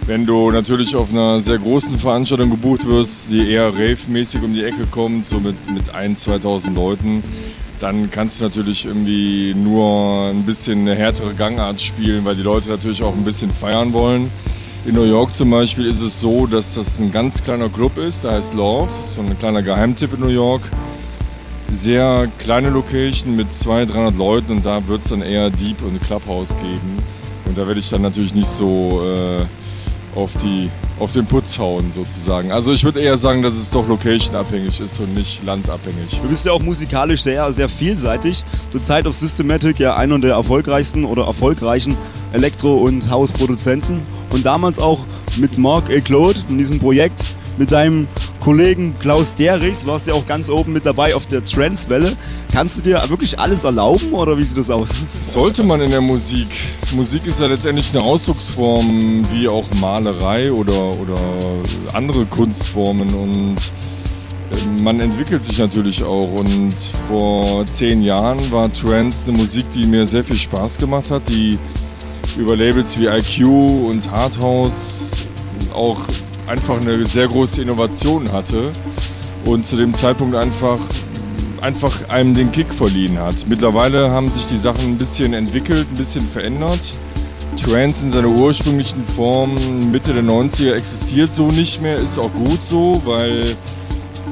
Wenn 0.07 0.25
du 0.25 0.51
natürlich 0.51 0.97
auf 0.97 1.13
einer 1.13 1.43
sehr 1.43 1.59
großen 1.59 1.99
Veranstaltung 1.99 2.49
gebucht 2.49 2.87
wirst, 2.87 3.31
die 3.31 3.47
eher 3.47 3.75
rave-mäßig 3.75 4.43
um 4.43 4.55
die 4.55 4.65
Ecke 4.65 4.87
kommt, 4.91 5.27
so 5.27 5.39
mit, 5.39 5.71
mit 5.71 5.95
1.000, 5.95 6.43
2.000 6.43 6.75
Leuten, 6.75 7.23
dann 7.81 8.11
kannst 8.11 8.41
du 8.41 8.45
natürlich 8.45 8.87
irgendwie 8.87 9.55
nur 9.55 10.29
ein 10.29 10.45
bisschen 10.45 10.81
eine 10.81 10.95
härtere 10.95 11.35
Gangart 11.35 11.81
spielen, 11.81 12.25
weil 12.25 12.37
die 12.37 12.43
Leute 12.43 12.69
natürlich 12.69 13.03
auch 13.03 13.15
ein 13.15 13.25
bisschen 13.25 13.51
feiern 13.51 13.93
wollen. 13.93 14.31
In 14.87 14.95
New 14.95 15.05
York 15.05 15.35
zum 15.35 15.51
Beispiel 15.51 15.87
ist 15.87 16.01
es 16.01 16.21
so, 16.21 16.47
dass 16.47 16.75
das 16.75 17.01
ein 17.01 17.11
ganz 17.11 17.43
kleiner 17.43 17.69
Club 17.69 17.99
ist, 17.99 18.25
der 18.25 18.33
heißt 18.33 18.55
Love, 18.55 18.91
ist 19.01 19.15
so 19.15 19.23
ein 19.23 19.39
kleiner 19.39 19.63
Geheimtipp 19.63 20.13
in 20.15 20.21
New 20.21 20.29
York 20.29 20.63
sehr 21.73 22.29
kleine 22.39 22.71
Location 22.71 23.37
mit 23.37 23.53
200, 23.53 23.95
300 23.95 24.17
Leuten 24.17 24.53
und 24.53 24.67
da 24.67 24.87
wird 24.87 25.03
es 25.03 25.09
dann 25.09 25.23
eher 25.23 25.51
Deep 25.51 25.83
und 25.83 26.01
Clubhouse 26.03 26.57
geben. 26.57 26.97
Und 27.47 27.57
da 27.57 27.67
werde 27.67 27.81
ich 27.81 27.89
dann 27.89 28.03
natürlich 28.03 28.35
nicht 28.35 28.49
so 28.49 29.03
äh, 29.05 29.47
auf, 30.15 30.37
die, 30.37 30.71
auf 30.99 31.13
den 31.13 31.27
Putz 31.27 31.59
hauen 31.59 31.93
sozusagen. 31.93 32.53
Also 32.53 32.73
ich 32.73 32.85
würde 32.85 33.01
eher 33.01 33.17
sagen, 33.17 33.43
dass 33.43 33.55
es 33.55 33.71
doch 33.71 33.87
location-abhängig 33.89 34.81
ist 34.81 35.01
und 35.01 35.15
nicht 35.15 35.45
landabhängig. 35.45 36.21
Du 36.23 36.29
bist 36.29 36.45
ja 36.45 36.53
auch 36.53 36.63
musikalisch 36.63 37.23
sehr, 37.23 37.53
sehr 37.53 37.69
vielseitig. 37.69 38.45
Zurzeit 38.71 39.07
auf 39.07 39.15
Systematic 39.15 39.79
ja 39.79 39.97
einer 39.97 40.19
der 40.19 40.35
erfolgreichsten 40.35 41.05
oder 41.05 41.25
erfolgreichen 41.25 41.97
Elektro- 42.33 42.79
und 42.79 43.11
House-Produzenten. 43.11 44.03
Und 44.31 44.47
damals 44.47 44.79
auch 44.79 45.01
mit 45.37 45.59
Mark 45.59 45.89
Claude 46.05 46.39
in 46.49 46.59
diesem 46.59 46.79
Projekt 46.79 47.23
mit 47.59 47.73
deinem 47.73 48.09
Kollegen 48.41 48.95
Klaus 48.99 49.35
Derichs 49.35 49.87
warst 49.87 50.07
ja 50.07 50.15
auch 50.15 50.27
ganz 50.27 50.49
oben 50.49 50.73
mit 50.73 50.87
dabei 50.87 51.15
auf 51.15 51.27
der 51.27 51.45
Trance-Welle. 51.45 52.17
Kannst 52.53 52.79
du 52.79 52.83
dir 52.83 53.03
wirklich 53.09 53.39
alles 53.39 53.65
erlauben 53.65 54.13
oder 54.13 54.37
wie 54.39 54.43
sieht 54.43 54.57
das 54.57 54.71
aus? 54.71 54.89
Sollte 55.23 55.63
man 55.63 55.81
in 55.81 55.91
der 55.91 56.01
Musik. 56.01 56.49
Musik 56.93 57.27
ist 57.27 57.41
ja 57.41 57.47
letztendlich 57.47 57.91
eine 57.91 58.03
Ausdrucksform 58.03 59.25
wie 59.33 59.49
auch 59.49 59.67
Malerei 59.81 60.51
oder, 60.51 60.91
oder 60.99 61.19
andere 61.93 62.25
Kunstformen 62.27 63.13
und 63.15 63.57
äh, 64.51 64.83
man 64.83 65.01
entwickelt 65.01 65.45
sich 65.45 65.59
natürlich 65.59 66.03
auch. 66.03 66.33
Und 66.33 66.75
vor 67.09 67.65
zehn 67.67 68.03
Jahren 68.03 68.39
war 68.51 68.73
Trance 68.73 69.29
eine 69.29 69.37
Musik, 69.39 69.71
die 69.71 69.85
mir 69.85 70.07
sehr 70.07 70.25
viel 70.25 70.37
Spaß 70.37 70.79
gemacht 70.79 71.11
hat, 71.11 71.29
die 71.29 71.59
über 72.37 72.57
Labels 72.57 72.99
wie 72.99 73.07
IQ 73.07 73.47
und 73.47 74.11
Hardhouse 74.11 75.11
auch 75.75 76.07
einfach 76.51 76.81
eine 76.81 77.07
sehr 77.07 77.29
große 77.29 77.63
Innovation 77.63 78.31
hatte 78.33 78.73
und 79.45 79.65
zu 79.65 79.77
dem 79.77 79.95
Zeitpunkt 79.95 80.35
einfach 80.35 80.79
einfach 81.63 82.09
einem 82.09 82.35
den 82.35 82.51
Kick 82.53 82.73
verliehen 82.73 83.19
hat. 83.19 83.47
Mittlerweile 83.47 84.11
haben 84.11 84.29
sich 84.29 84.47
die 84.47 84.59
Sachen 84.59 84.93
ein 84.93 84.99
bisschen 84.99 85.35
entwickelt, 85.35 85.87
ein 85.91 85.97
bisschen 85.97 86.27
verändert. 86.27 86.93
Trance 87.57 88.05
in 88.05 88.13
seiner 88.13 88.29
ursprünglichen 88.29 89.07
Form 89.07 89.55
Mitte 89.91 90.15
der 90.15 90.23
90er 90.23 90.73
existiert 90.73 91.33
so 91.33 91.49
nicht 91.49 91.83
mehr, 91.83 91.97
ist 91.97 92.19
auch 92.19 92.33
gut 92.33 92.63
so, 92.63 93.01
weil 93.05 93.55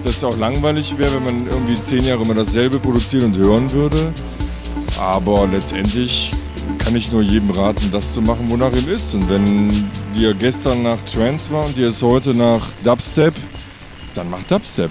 das 0.05 0.23
ja 0.23 0.29
auch 0.29 0.39
langweilig 0.39 0.97
wäre, 0.99 1.17
wenn 1.17 1.25
man 1.25 1.47
irgendwie 1.47 1.75
zehn 1.75 2.05
Jahre 2.05 2.23
immer 2.23 2.35
dasselbe 2.35 2.79
produzieren 2.79 3.27
und 3.27 3.37
hören 3.37 3.71
würde. 3.73 4.13
Aber 4.99 5.47
letztendlich 5.47 6.33
kann 6.77 6.97
ich 6.97 7.11
nur 7.13 7.23
jedem 7.23 7.51
raten, 7.51 7.91
das 7.93 8.13
zu 8.15 8.23
machen, 8.23 8.51
wonach 8.51 8.73
ihm 8.73 8.89
ist. 8.89 9.15
Und 9.15 9.29
wenn 9.29 9.91
dir 10.15 10.35
gestern 10.35 10.83
nach 10.83 10.99
Trance 11.03 11.53
war 11.53 11.65
und 11.67 11.77
dir 11.77 11.89
ist 11.89 12.03
heute 12.03 12.35
nach 12.35 12.67
Dubstep, 12.83 13.35
dann 14.15 14.31
mach 14.31 14.43
Dubstep. 14.45 14.91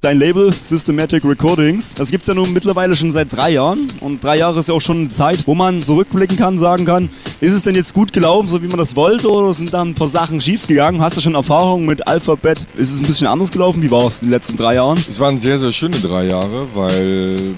Dein 0.00 0.20
Label 0.20 0.52
Systematic 0.52 1.24
Recordings, 1.24 1.92
das 1.92 2.12
gibt's 2.12 2.28
ja 2.28 2.34
nun 2.34 2.52
mittlerweile 2.52 2.94
schon 2.94 3.10
seit 3.10 3.36
drei 3.36 3.50
Jahren. 3.50 3.88
Und 4.00 4.22
drei 4.22 4.38
Jahre 4.38 4.60
ist 4.60 4.68
ja 4.68 4.74
auch 4.74 4.80
schon 4.80 4.98
eine 4.98 5.08
Zeit, 5.08 5.44
wo 5.46 5.56
man 5.56 5.82
zurückblicken 5.82 6.36
kann, 6.36 6.56
sagen 6.56 6.84
kann, 6.84 7.10
ist 7.40 7.52
es 7.52 7.64
denn 7.64 7.74
jetzt 7.74 7.94
gut 7.94 8.12
gelaufen, 8.12 8.46
so 8.46 8.62
wie 8.62 8.68
man 8.68 8.78
das 8.78 8.94
wollte, 8.94 9.28
oder 9.28 9.52
sind 9.54 9.74
da 9.74 9.82
ein 9.82 9.94
paar 9.94 10.08
Sachen 10.08 10.40
schiefgegangen? 10.40 11.00
Hast 11.00 11.16
du 11.16 11.20
schon 11.20 11.34
Erfahrungen 11.34 11.84
mit 11.84 12.06
Alphabet? 12.06 12.68
Ist 12.76 12.92
es 12.92 13.00
ein 13.00 13.06
bisschen 13.06 13.26
anders 13.26 13.50
gelaufen? 13.50 13.82
Wie 13.82 13.90
war 13.90 14.06
es 14.06 14.20
die 14.20 14.26
letzten 14.26 14.56
drei 14.56 14.74
Jahren? 14.74 14.98
Es 14.98 15.18
waren 15.18 15.36
sehr, 15.36 15.58
sehr 15.58 15.72
schöne 15.72 15.96
drei 15.96 16.26
Jahre, 16.26 16.68
weil 16.74 17.56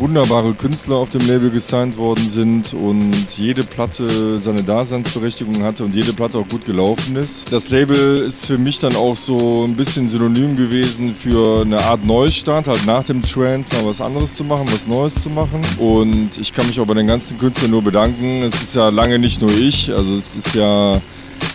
wunderbare 0.00 0.54
Künstler 0.54 0.96
auf 0.96 1.10
dem 1.10 1.26
Label 1.26 1.50
gesigned 1.50 1.96
worden 1.98 2.30
sind 2.30 2.72
und 2.72 3.12
jede 3.36 3.62
Platte 3.62 4.40
seine 4.40 4.62
Daseinsberechtigung 4.62 5.62
hatte 5.62 5.84
und 5.84 5.94
jede 5.94 6.14
Platte 6.14 6.38
auch 6.38 6.48
gut 6.48 6.64
gelaufen 6.64 7.16
ist. 7.16 7.52
Das 7.52 7.68
Label 7.68 8.18
ist 8.18 8.46
für 8.46 8.56
mich 8.56 8.78
dann 8.78 8.96
auch 8.96 9.14
so 9.14 9.64
ein 9.64 9.76
bisschen 9.76 10.08
synonym 10.08 10.56
gewesen 10.56 11.14
für 11.14 11.62
eine 11.62 11.84
Art 11.84 12.04
Neustart, 12.04 12.66
halt 12.66 12.86
nach 12.86 13.04
dem 13.04 13.22
Trance 13.22 13.70
mal 13.76 13.84
was 13.84 14.00
anderes 14.00 14.34
zu 14.34 14.42
machen, 14.42 14.66
was 14.72 14.86
Neues 14.86 15.14
zu 15.22 15.28
machen. 15.28 15.60
Und 15.78 16.38
ich 16.38 16.52
kann 16.52 16.66
mich 16.66 16.80
auch 16.80 16.86
bei 16.86 16.94
den 16.94 17.06
ganzen 17.06 17.36
Künstlern 17.36 17.70
nur 17.70 17.82
bedanken. 17.82 18.42
Es 18.42 18.54
ist 18.62 18.74
ja 18.74 18.88
lange 18.88 19.18
nicht 19.18 19.42
nur 19.42 19.52
ich, 19.52 19.92
also 19.92 20.14
es 20.14 20.34
ist 20.34 20.54
ja 20.54 21.00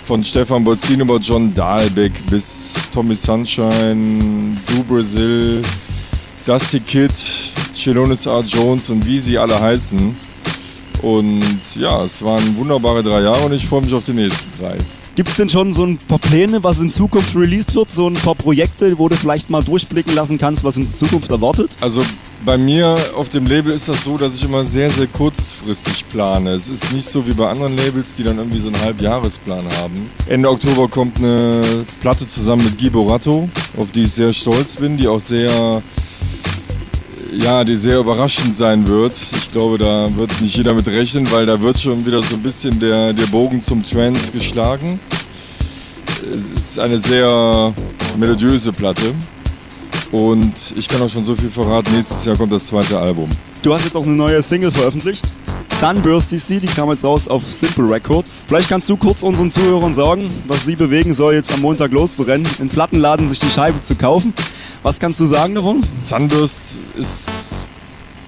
von 0.05 0.23
Stefan 0.23 0.63
Bolzin 0.63 0.99
über 0.99 1.17
John 1.17 1.53
Dahlbeck 1.53 2.13
bis 2.29 2.73
Tommy 2.91 3.15
Sunshine, 3.15 4.55
Zoo 4.61 4.83
Brazil, 4.83 5.63
Dusty 6.45 6.79
Kid, 6.79 7.11
Chelonis 7.73 8.27
R. 8.27 8.41
Jones 8.41 8.91
und 8.91 9.03
wie 9.05 9.17
sie 9.17 9.37
alle 9.37 9.59
heißen. 9.59 10.15
Und 11.01 11.75
ja, 11.75 12.03
es 12.03 12.23
waren 12.23 12.55
wunderbare 12.55 13.01
drei 13.01 13.21
Jahre 13.21 13.45
und 13.45 13.53
ich 13.53 13.65
freue 13.65 13.81
mich 13.81 13.93
auf 13.93 14.03
die 14.03 14.13
nächsten 14.13 14.49
drei. 14.59 14.77
Gibt 15.15 15.29
es 15.29 15.37
denn 15.37 15.49
schon 15.49 15.71
so 15.73 15.85
ein 15.85 15.97
paar 15.97 16.19
Pläne, 16.19 16.63
was 16.63 16.79
in 16.81 16.91
Zukunft 16.91 17.35
released 17.35 17.73
wird? 17.73 17.89
So 17.89 18.07
ein 18.07 18.15
paar 18.15 18.35
Projekte, 18.35 18.99
wo 18.99 19.09
du 19.09 19.15
vielleicht 19.15 19.49
mal 19.49 19.63
durchblicken 19.63 20.13
lassen 20.13 20.37
kannst, 20.37 20.63
was 20.63 20.77
in 20.77 20.87
Zukunft 20.87 21.31
erwartet? 21.31 21.75
Also 21.81 22.03
bei 22.45 22.57
mir 22.57 22.97
auf 23.15 23.29
dem 23.29 23.45
Label 23.45 23.71
ist 23.71 23.87
das 23.87 24.03
so, 24.03 24.17
dass 24.17 24.35
ich 24.35 24.43
immer 24.43 24.65
sehr, 24.65 24.91
sehr 24.91 25.07
kurzfristig 25.07 26.07
plane. 26.09 26.51
Es 26.51 26.67
ist 26.67 26.91
nicht 26.91 27.09
so 27.09 27.25
wie 27.25 27.33
bei 27.33 27.49
anderen 27.49 27.77
Labels, 27.77 28.15
die 28.15 28.23
dann 28.23 28.37
irgendwie 28.37 28.59
so 28.59 28.67
einen 28.67 28.79
Halbjahresplan 28.81 29.65
haben. 29.81 30.09
Ende 30.27 30.49
Oktober 30.49 30.89
kommt 30.89 31.17
eine 31.17 31.85
Platte 32.01 32.27
zusammen 32.27 32.65
mit 32.65 32.77
Guy 32.77 32.89
Borato, 32.89 33.49
auf 33.77 33.89
die 33.91 34.03
ich 34.03 34.11
sehr 34.11 34.33
stolz 34.33 34.75
bin, 34.75 34.97
die 34.97 35.07
auch 35.07 35.21
sehr 35.21 35.81
ja, 37.31 37.63
die 37.63 37.75
sehr 37.75 37.99
überraschend 37.99 38.55
sein 38.55 38.87
wird. 38.87 39.13
Ich 39.13 39.51
glaube, 39.51 39.77
da 39.77 40.15
wird 40.15 40.41
nicht 40.41 40.55
jeder 40.57 40.73
mit 40.73 40.87
rechnen, 40.87 41.31
weil 41.31 41.45
da 41.45 41.59
wird 41.61 41.79
schon 41.79 42.05
wieder 42.05 42.21
so 42.23 42.35
ein 42.35 42.43
bisschen 42.43 42.79
der, 42.79 43.13
der 43.13 43.25
Bogen 43.27 43.61
zum 43.61 43.83
Trance 43.83 44.31
geschlagen. 44.31 44.99
Es 46.29 46.49
ist 46.49 46.79
eine 46.79 46.99
sehr 46.99 47.73
melodiöse 48.17 48.71
Platte. 48.71 49.13
Und 50.11 50.73
ich 50.75 50.87
kann 50.87 51.01
auch 51.01 51.09
schon 51.09 51.25
so 51.25 51.35
viel 51.35 51.49
verraten, 51.49 51.93
nächstes 51.93 52.25
Jahr 52.25 52.35
kommt 52.35 52.51
das 52.51 52.67
zweite 52.67 52.99
Album. 52.99 53.29
Du 53.61 53.73
hast 53.73 53.83
jetzt 53.83 53.95
auch 53.95 54.05
eine 54.05 54.15
neue 54.15 54.41
Single 54.41 54.71
veröffentlicht. 54.71 55.33
Sunburst 55.79 56.29
CC, 56.29 56.59
die 56.59 56.67
kam 56.67 56.89
jetzt 56.89 57.03
raus 57.03 57.27
auf 57.27 57.43
Simple 57.43 57.89
Records. 57.89 58.45
Vielleicht 58.47 58.69
kannst 58.69 58.87
du 58.87 58.95
kurz 58.95 59.23
unseren 59.23 59.51
Zuhörern 59.51 59.91
sagen, 59.91 60.29
was 60.47 60.65
sie 60.65 60.75
bewegen 60.75 61.13
soll, 61.13 61.33
jetzt 61.33 61.53
am 61.53 61.61
Montag 61.61 61.91
loszurennen, 61.91 62.47
in 62.59 62.69
Plattenladen 62.69 63.27
sich 63.27 63.39
die 63.39 63.49
Scheibe 63.49 63.81
zu 63.81 63.95
kaufen. 63.95 64.33
Was 64.83 64.99
kannst 64.99 65.19
du 65.19 65.25
sagen 65.25 65.55
davon? 65.55 65.81
Sunburst 66.01 66.79
ist 66.93 67.27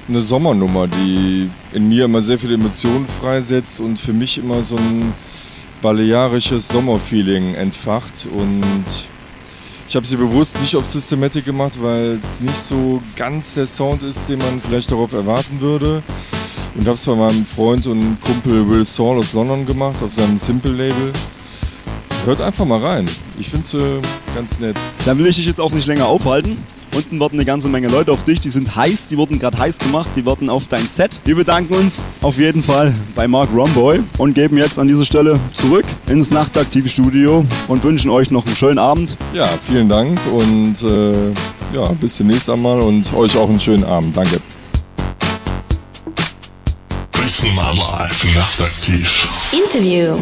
eine 0.09 0.21
Sommernummer, 0.21 0.87
die 0.87 1.49
in 1.73 1.87
mir 1.87 2.05
immer 2.05 2.21
sehr 2.21 2.39
viele 2.39 2.55
Emotionen 2.55 3.07
freisetzt 3.07 3.79
und 3.79 3.99
für 3.99 4.13
mich 4.13 4.37
immer 4.37 4.63
so 4.63 4.75
ein 4.75 5.13
balearisches 5.81 6.67
Sommerfeeling 6.67 7.55
entfacht. 7.55 8.27
Und 8.29 8.83
ich 9.87 9.95
habe 9.95 10.05
sie 10.05 10.17
bewusst 10.17 10.59
nicht 10.59 10.75
auf 10.75 10.85
Systematic 10.85 11.45
gemacht, 11.45 11.81
weil 11.81 12.17
es 12.17 12.41
nicht 12.41 12.57
so 12.57 13.01
ganz 13.15 13.53
der 13.53 13.65
Sound 13.65 14.03
ist, 14.03 14.27
den 14.27 14.39
man 14.39 14.61
vielleicht 14.61 14.91
darauf 14.91 15.13
erwarten 15.13 15.61
würde. 15.61 16.03
Und 16.75 16.85
habe 16.85 16.95
es 16.95 17.05
bei 17.05 17.15
meinem 17.15 17.45
Freund 17.45 17.87
und 17.87 18.19
Kumpel 18.21 18.69
Will 18.69 18.83
Saul 18.83 19.17
aus 19.17 19.33
London 19.33 19.65
gemacht, 19.65 20.01
auf 20.03 20.11
seinem 20.11 20.37
Simple-Label. 20.37 21.13
Hört 22.25 22.41
einfach 22.41 22.65
mal 22.65 22.83
rein. 22.83 23.09
Ich 23.39 23.49
finde 23.49 23.65
sie 23.65 23.77
äh, 23.77 24.01
ganz 24.35 24.59
nett. 24.59 24.77
Dann 25.05 25.17
will 25.17 25.27
ich 25.27 25.37
dich 25.37 25.45
jetzt 25.45 25.61
auch 25.61 25.71
nicht 25.71 25.87
länger 25.87 26.07
aufhalten. 26.07 26.57
Unten 26.95 27.19
warten 27.19 27.35
eine 27.35 27.45
ganze 27.45 27.69
Menge 27.69 27.87
Leute 27.87 28.11
auf 28.11 28.23
dich. 28.23 28.39
Die 28.39 28.49
sind 28.49 28.75
heiß, 28.75 29.07
die 29.07 29.17
wurden 29.17 29.39
gerade 29.39 29.57
heiß 29.57 29.79
gemacht. 29.79 30.09
Die 30.15 30.25
warten 30.25 30.49
auf 30.49 30.67
dein 30.67 30.87
Set. 30.87 31.21
Wir 31.25 31.35
bedanken 31.35 31.73
uns 31.75 32.05
auf 32.21 32.37
jeden 32.37 32.63
Fall 32.63 32.93
bei 33.15 33.27
Mark 33.27 33.49
Romboy 33.53 34.01
und 34.17 34.33
geben 34.33 34.57
jetzt 34.57 34.79
an 34.79 34.87
dieser 34.87 35.05
Stelle 35.05 35.39
zurück 35.53 35.85
ins 36.07 36.31
nachtaktive 36.31 36.89
Studio 36.89 37.45
und 37.67 37.83
wünschen 37.83 38.09
euch 38.09 38.31
noch 38.31 38.45
einen 38.45 38.55
schönen 38.55 38.79
Abend. 38.79 39.17
Ja, 39.33 39.47
vielen 39.67 39.89
Dank 39.89 40.19
und 40.33 40.81
äh, 40.81 41.31
ja, 41.75 41.91
bis 41.99 42.17
demnächst 42.17 42.49
einmal 42.49 42.81
und 42.81 43.13
euch 43.13 43.37
auch 43.37 43.49
einen 43.49 43.59
schönen 43.59 43.83
Abend. 43.83 44.15
Danke. 44.15 44.39
Listen 47.21 47.53
my 47.55 47.77
life 47.77 48.25
nachtaktiv. 48.33 49.27
Interview. 49.51 50.17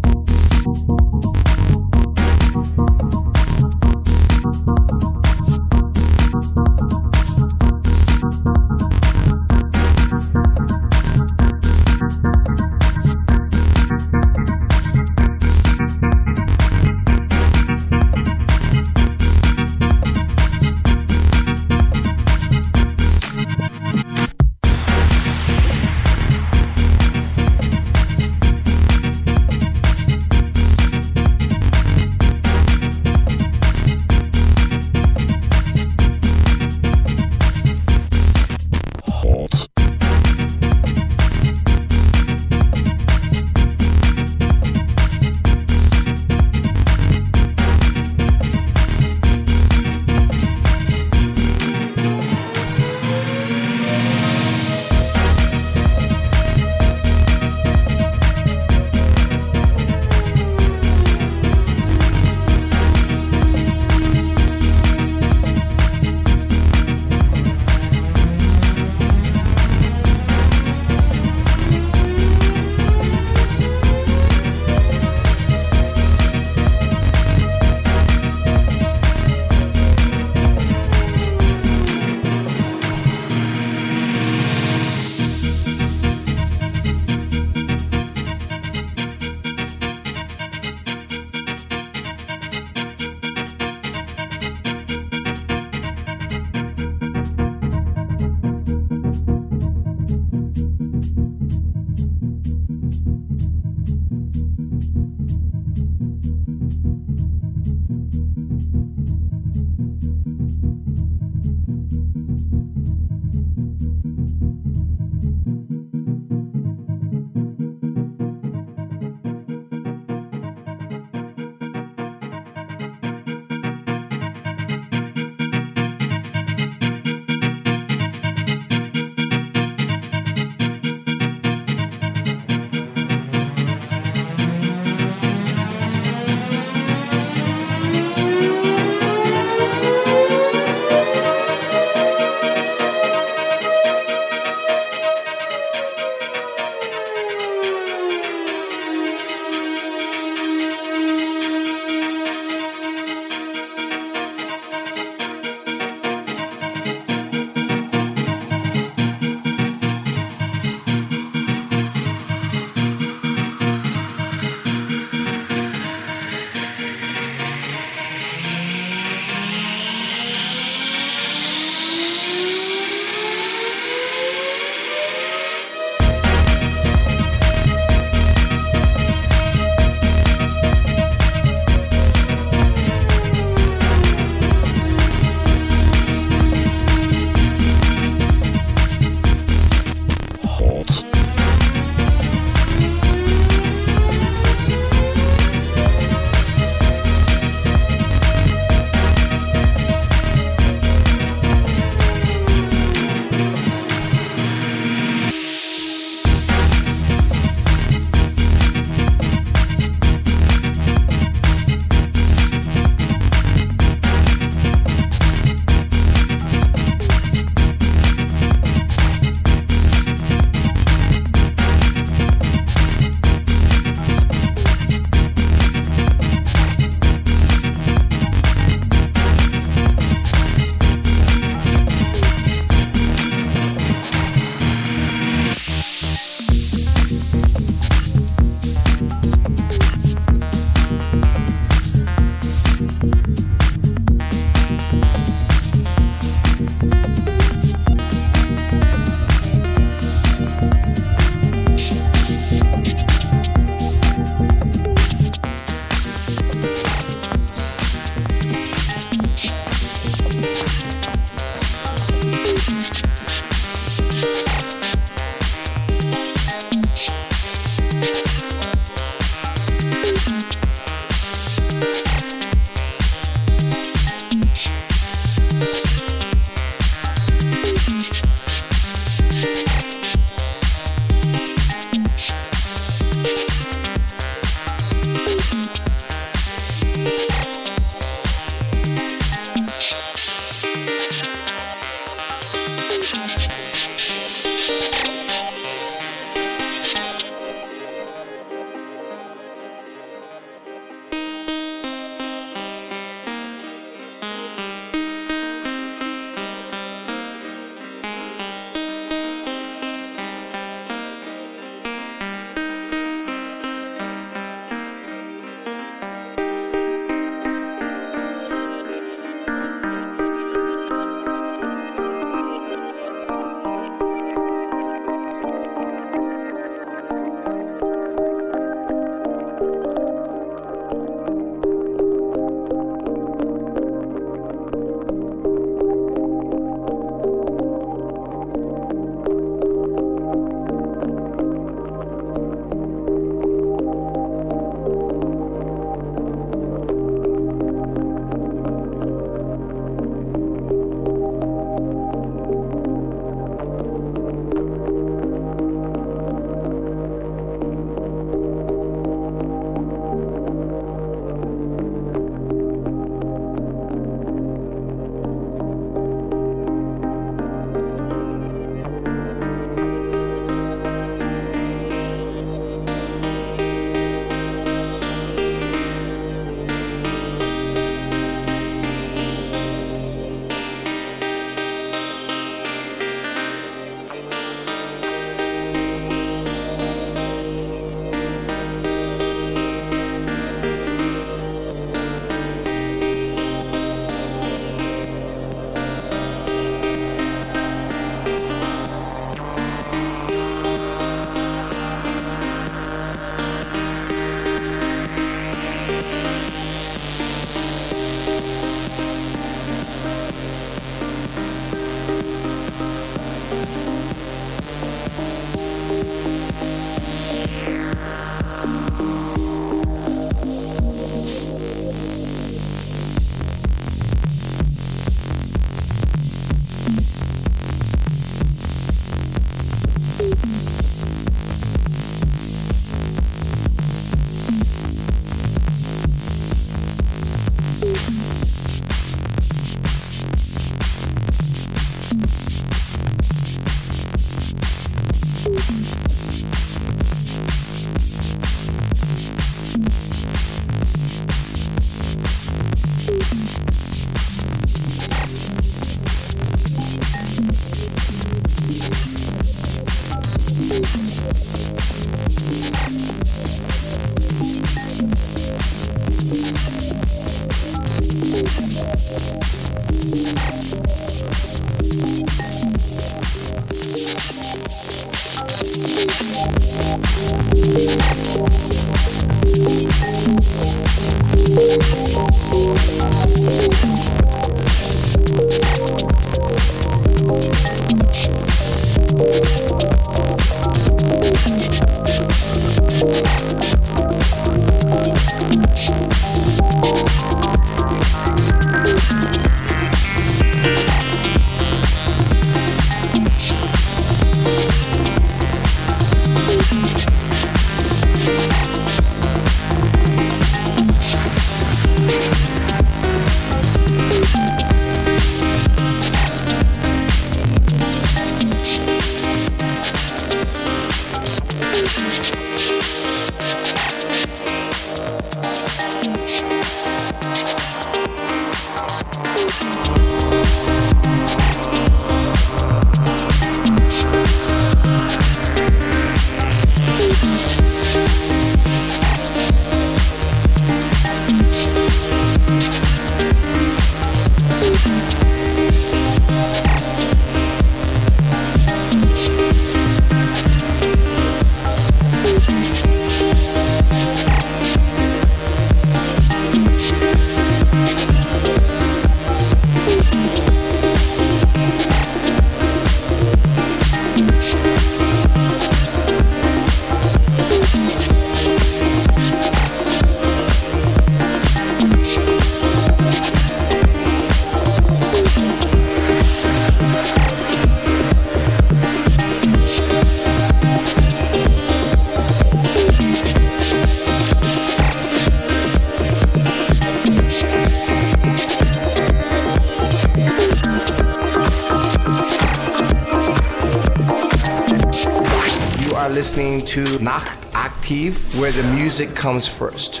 To 596.72 596.98
Nacht 597.00 597.38
Aktiv, 597.52 598.14
where 598.40 598.50
the 598.50 598.62
music 598.72 599.14
comes 599.14 599.46
first. 599.46 600.00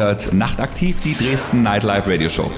Hört 0.00 0.32
Nachtaktiv, 0.32 1.00
die 1.00 1.14
Dresden 1.14 1.62
Nightlife 1.62 2.10
Radio 2.10 2.28
Show. 2.28 2.50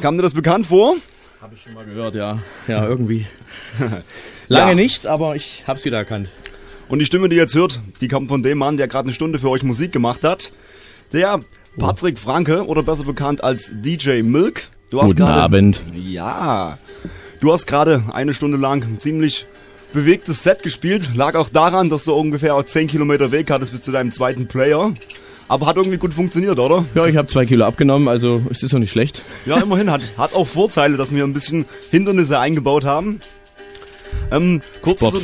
Kam 0.00 0.16
dir 0.16 0.22
das 0.22 0.34
bekannt 0.34 0.66
vor? 0.66 0.96
Habe 1.40 1.54
ich 1.54 1.62
schon 1.62 1.74
mal 1.74 1.84
gehört, 1.84 2.14
ja. 2.14 2.38
Ja, 2.66 2.86
irgendwie. 2.86 3.26
Lange 4.48 4.70
Ja. 4.70 4.74
nicht, 4.74 5.06
aber 5.06 5.36
ich 5.36 5.64
hab's 5.66 5.84
wieder 5.84 5.98
erkannt. 5.98 6.28
Und 6.88 6.98
die 7.00 7.04
Stimme, 7.04 7.28
die 7.28 7.36
ihr 7.36 7.42
jetzt 7.42 7.54
hört, 7.54 7.80
die 8.00 8.08
kommt 8.08 8.28
von 8.28 8.42
dem 8.42 8.58
Mann, 8.58 8.76
der 8.76 8.88
gerade 8.88 9.04
eine 9.06 9.12
Stunde 9.12 9.38
für 9.38 9.50
euch 9.50 9.62
Musik 9.62 9.92
gemacht 9.92 10.24
hat. 10.24 10.52
Der 11.12 11.40
Patrick 11.78 12.18
Franke, 12.18 12.66
oder 12.66 12.82
besser 12.82 13.04
bekannt 13.04 13.44
als 13.44 13.70
DJ 13.74 14.22
Milk. 14.22 14.62
Du 14.90 15.00
hast 15.00 15.10
Guten 15.10 15.18
gerade- 15.18 15.40
Abend. 15.42 15.80
Ja. 15.94 16.78
Du 17.40 17.52
hast 17.52 17.66
gerade 17.66 18.02
eine 18.12 18.32
Stunde 18.34 18.56
lang 18.56 18.82
ein 18.82 18.98
ziemlich 18.98 19.46
bewegtes 19.92 20.42
Set 20.42 20.62
gespielt. 20.62 21.10
Lag 21.14 21.34
auch 21.34 21.50
daran, 21.50 21.88
dass 21.88 22.04
du 22.04 22.14
ungefähr 22.14 22.54
auch 22.54 22.64
10 22.64 22.88
Kilometer 22.88 23.30
Weg 23.32 23.50
hattest 23.50 23.70
bis 23.72 23.82
zu 23.82 23.92
deinem 23.92 24.10
zweiten 24.10 24.48
Player. 24.48 24.92
Aber 25.46 25.66
hat 25.66 25.76
irgendwie 25.76 25.98
gut 25.98 26.12
funktioniert, 26.14 26.58
oder? 26.58 26.84
Ja, 26.94 27.06
ich 27.06 27.16
habe 27.16 27.28
zwei 27.28 27.46
Kilo 27.46 27.64
abgenommen, 27.64 28.08
also 28.08 28.42
es 28.50 28.62
ist 28.62 28.72
doch 28.74 28.78
nicht 28.78 28.90
schlecht. 28.90 29.17
Ja, 29.48 29.58
immerhin 29.60 29.90
hat, 29.90 30.02
hat 30.16 30.34
auch 30.34 30.46
Vorteile, 30.46 30.96
dass 30.96 31.12
wir 31.14 31.24
ein 31.24 31.32
bisschen 31.32 31.64
Hindernisse 31.90 32.38
eingebaut 32.38 32.84
haben. 32.84 33.20
Ähm, 34.30 34.60
kurz, 34.82 35.00
zu, 35.00 35.20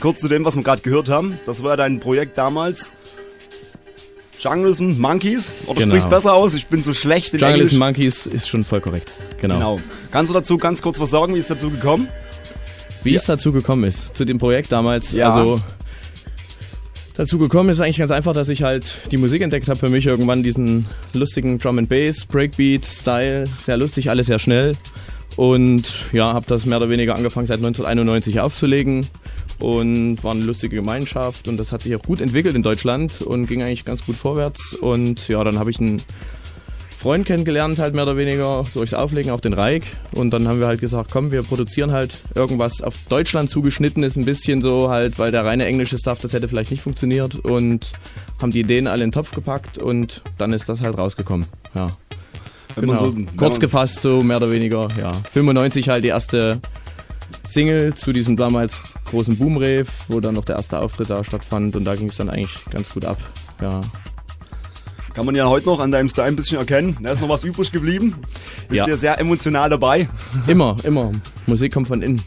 kurz 0.00 0.20
zu 0.20 0.28
dem, 0.28 0.44
was 0.44 0.54
wir 0.56 0.62
gerade 0.62 0.82
gehört 0.82 1.08
haben. 1.08 1.38
Das 1.46 1.62
war 1.62 1.70
ja 1.70 1.76
dein 1.76 2.00
Projekt 2.00 2.38
damals. 2.38 2.92
Jungles 4.38 4.80
and 4.80 4.98
Monkeys. 4.98 5.52
Oder 5.66 5.80
Genau. 5.80 5.90
sprichst 5.94 6.08
besser 6.08 6.32
aus? 6.32 6.54
Ich 6.54 6.66
bin 6.66 6.82
so 6.82 6.94
schlecht 6.94 7.34
in 7.34 7.40
Jungle 7.40 7.56
Englisch. 7.56 7.72
and 7.72 7.80
Monkeys 7.80 8.26
ist 8.26 8.48
schon 8.48 8.64
voll 8.64 8.80
korrekt. 8.80 9.10
Genau. 9.40 9.54
Genau. 9.54 9.80
Kannst 10.10 10.30
du 10.30 10.34
dazu 10.34 10.56
ganz 10.56 10.80
kurz 10.80 10.98
was 10.98 11.10
sagen? 11.10 11.34
Wie 11.34 11.38
ist 11.38 11.50
dazu 11.50 11.70
gekommen? 11.70 12.08
Wie 13.02 13.14
es 13.14 13.24
dazu 13.24 13.52
gekommen 13.52 13.84
ist, 13.84 14.16
zu 14.16 14.24
dem 14.24 14.38
Projekt 14.38 14.72
damals. 14.72 15.12
Ja. 15.12 15.30
Also 15.32 15.60
dazu 17.14 17.38
gekommen 17.38 17.70
ist 17.70 17.80
eigentlich 17.80 17.98
ganz 17.98 18.10
einfach, 18.10 18.32
dass 18.32 18.48
ich 18.48 18.62
halt 18.62 18.96
die 19.10 19.16
Musik 19.16 19.42
entdeckt 19.42 19.68
habe 19.68 19.78
für 19.78 19.88
mich 19.88 20.06
irgendwann 20.06 20.42
diesen 20.42 20.86
lustigen 21.12 21.58
Drum 21.58 21.78
and 21.78 21.88
Bass, 21.88 22.26
Breakbeat 22.26 22.84
Style, 22.84 23.44
sehr 23.64 23.76
lustig, 23.76 24.10
alles 24.10 24.26
sehr 24.26 24.38
schnell. 24.38 24.76
Und 25.36 26.06
ja, 26.12 26.32
habe 26.32 26.46
das 26.48 26.66
mehr 26.66 26.78
oder 26.78 26.90
weniger 26.90 27.14
angefangen 27.14 27.46
seit 27.46 27.58
1991 27.58 28.40
aufzulegen 28.40 29.06
und 29.60 30.22
war 30.24 30.32
eine 30.32 30.42
lustige 30.42 30.76
Gemeinschaft 30.76 31.46
und 31.46 31.56
das 31.58 31.72
hat 31.72 31.82
sich 31.82 31.94
auch 31.94 32.02
gut 32.02 32.20
entwickelt 32.20 32.56
in 32.56 32.62
Deutschland 32.62 33.22
und 33.22 33.46
ging 33.46 33.62
eigentlich 33.62 33.84
ganz 33.84 34.04
gut 34.04 34.16
vorwärts. 34.16 34.74
Und 34.74 35.28
ja, 35.28 35.42
dann 35.44 35.58
habe 35.58 35.70
ich 35.70 35.78
einen 35.78 36.02
Freund 37.00 37.24
kennengelernt, 37.26 37.78
halt 37.78 37.94
mehr 37.94 38.02
oder 38.02 38.16
weniger 38.18 38.64
durchs 38.74 38.92
Auflegen, 38.92 39.30
auch 39.32 39.40
den 39.40 39.54
Reik. 39.54 39.84
Und 40.12 40.30
dann 40.32 40.46
haben 40.46 40.60
wir 40.60 40.66
halt 40.66 40.80
gesagt, 40.82 41.10
komm, 41.10 41.32
wir 41.32 41.42
produzieren 41.42 41.92
halt 41.92 42.18
irgendwas 42.34 42.82
auf 42.82 42.94
Deutschland 43.08 43.48
zugeschnitten 43.48 44.02
ist, 44.02 44.16
ein 44.16 44.26
bisschen 44.26 44.60
so 44.60 44.90
halt, 44.90 45.18
weil 45.18 45.30
der 45.30 45.44
reine 45.46 45.64
englische 45.64 45.96
Stuff, 45.96 46.18
das 46.20 46.34
hätte 46.34 46.46
vielleicht 46.46 46.70
nicht 46.70 46.82
funktioniert. 46.82 47.36
Und 47.36 47.90
haben 48.38 48.50
die 48.52 48.60
Ideen 48.60 48.86
alle 48.86 49.02
in 49.04 49.08
den 49.10 49.14
Topf 49.14 49.30
gepackt 49.32 49.78
und 49.78 50.22
dann 50.36 50.52
ist 50.52 50.68
das 50.68 50.82
halt 50.82 50.98
rausgekommen. 50.98 51.46
Ja. 51.74 51.96
Wenn 52.76 52.86
Genau. 52.88 53.06
so- 53.06 53.16
Kurz 53.36 53.58
gefasst, 53.60 54.00
so 54.02 54.22
mehr 54.22 54.36
oder 54.36 54.50
weniger, 54.50 54.88
ja. 54.98 55.10
95 55.32 55.88
halt 55.88 56.04
die 56.04 56.08
erste 56.08 56.60
Single 57.48 57.94
zu 57.94 58.12
diesem 58.12 58.36
damals 58.36 58.80
großen 59.10 59.36
Boom-Rave, 59.38 59.86
wo 60.08 60.20
dann 60.20 60.34
noch 60.34 60.44
der 60.44 60.56
erste 60.56 60.78
Auftritt 60.78 61.10
da 61.10 61.24
stattfand 61.24 61.74
und 61.76 61.84
da 61.84 61.96
ging 61.96 62.08
es 62.10 62.16
dann 62.16 62.28
eigentlich 62.30 62.54
ganz 62.70 62.92
gut 62.92 63.04
ab. 63.04 63.18
Ja. 63.60 63.80
Kann 65.14 65.26
man 65.26 65.34
ja 65.34 65.48
heute 65.48 65.66
noch 65.66 65.80
an 65.80 65.90
deinem 65.90 66.08
Style 66.08 66.28
ein 66.28 66.36
bisschen 66.36 66.58
erkennen. 66.58 66.96
Da 67.02 67.10
ist 67.12 67.20
noch 67.20 67.28
was 67.28 67.42
übrig 67.44 67.72
geblieben. 67.72 68.14
Bist 68.68 68.80
Ja. 68.80 68.88
ja 68.88 68.96
sehr 68.96 69.18
emotional 69.18 69.68
dabei. 69.68 70.08
Immer, 70.46 70.76
immer. 70.84 71.12
Musik 71.46 71.74
kommt 71.74 71.88
von 71.88 72.00
innen. 72.02 72.22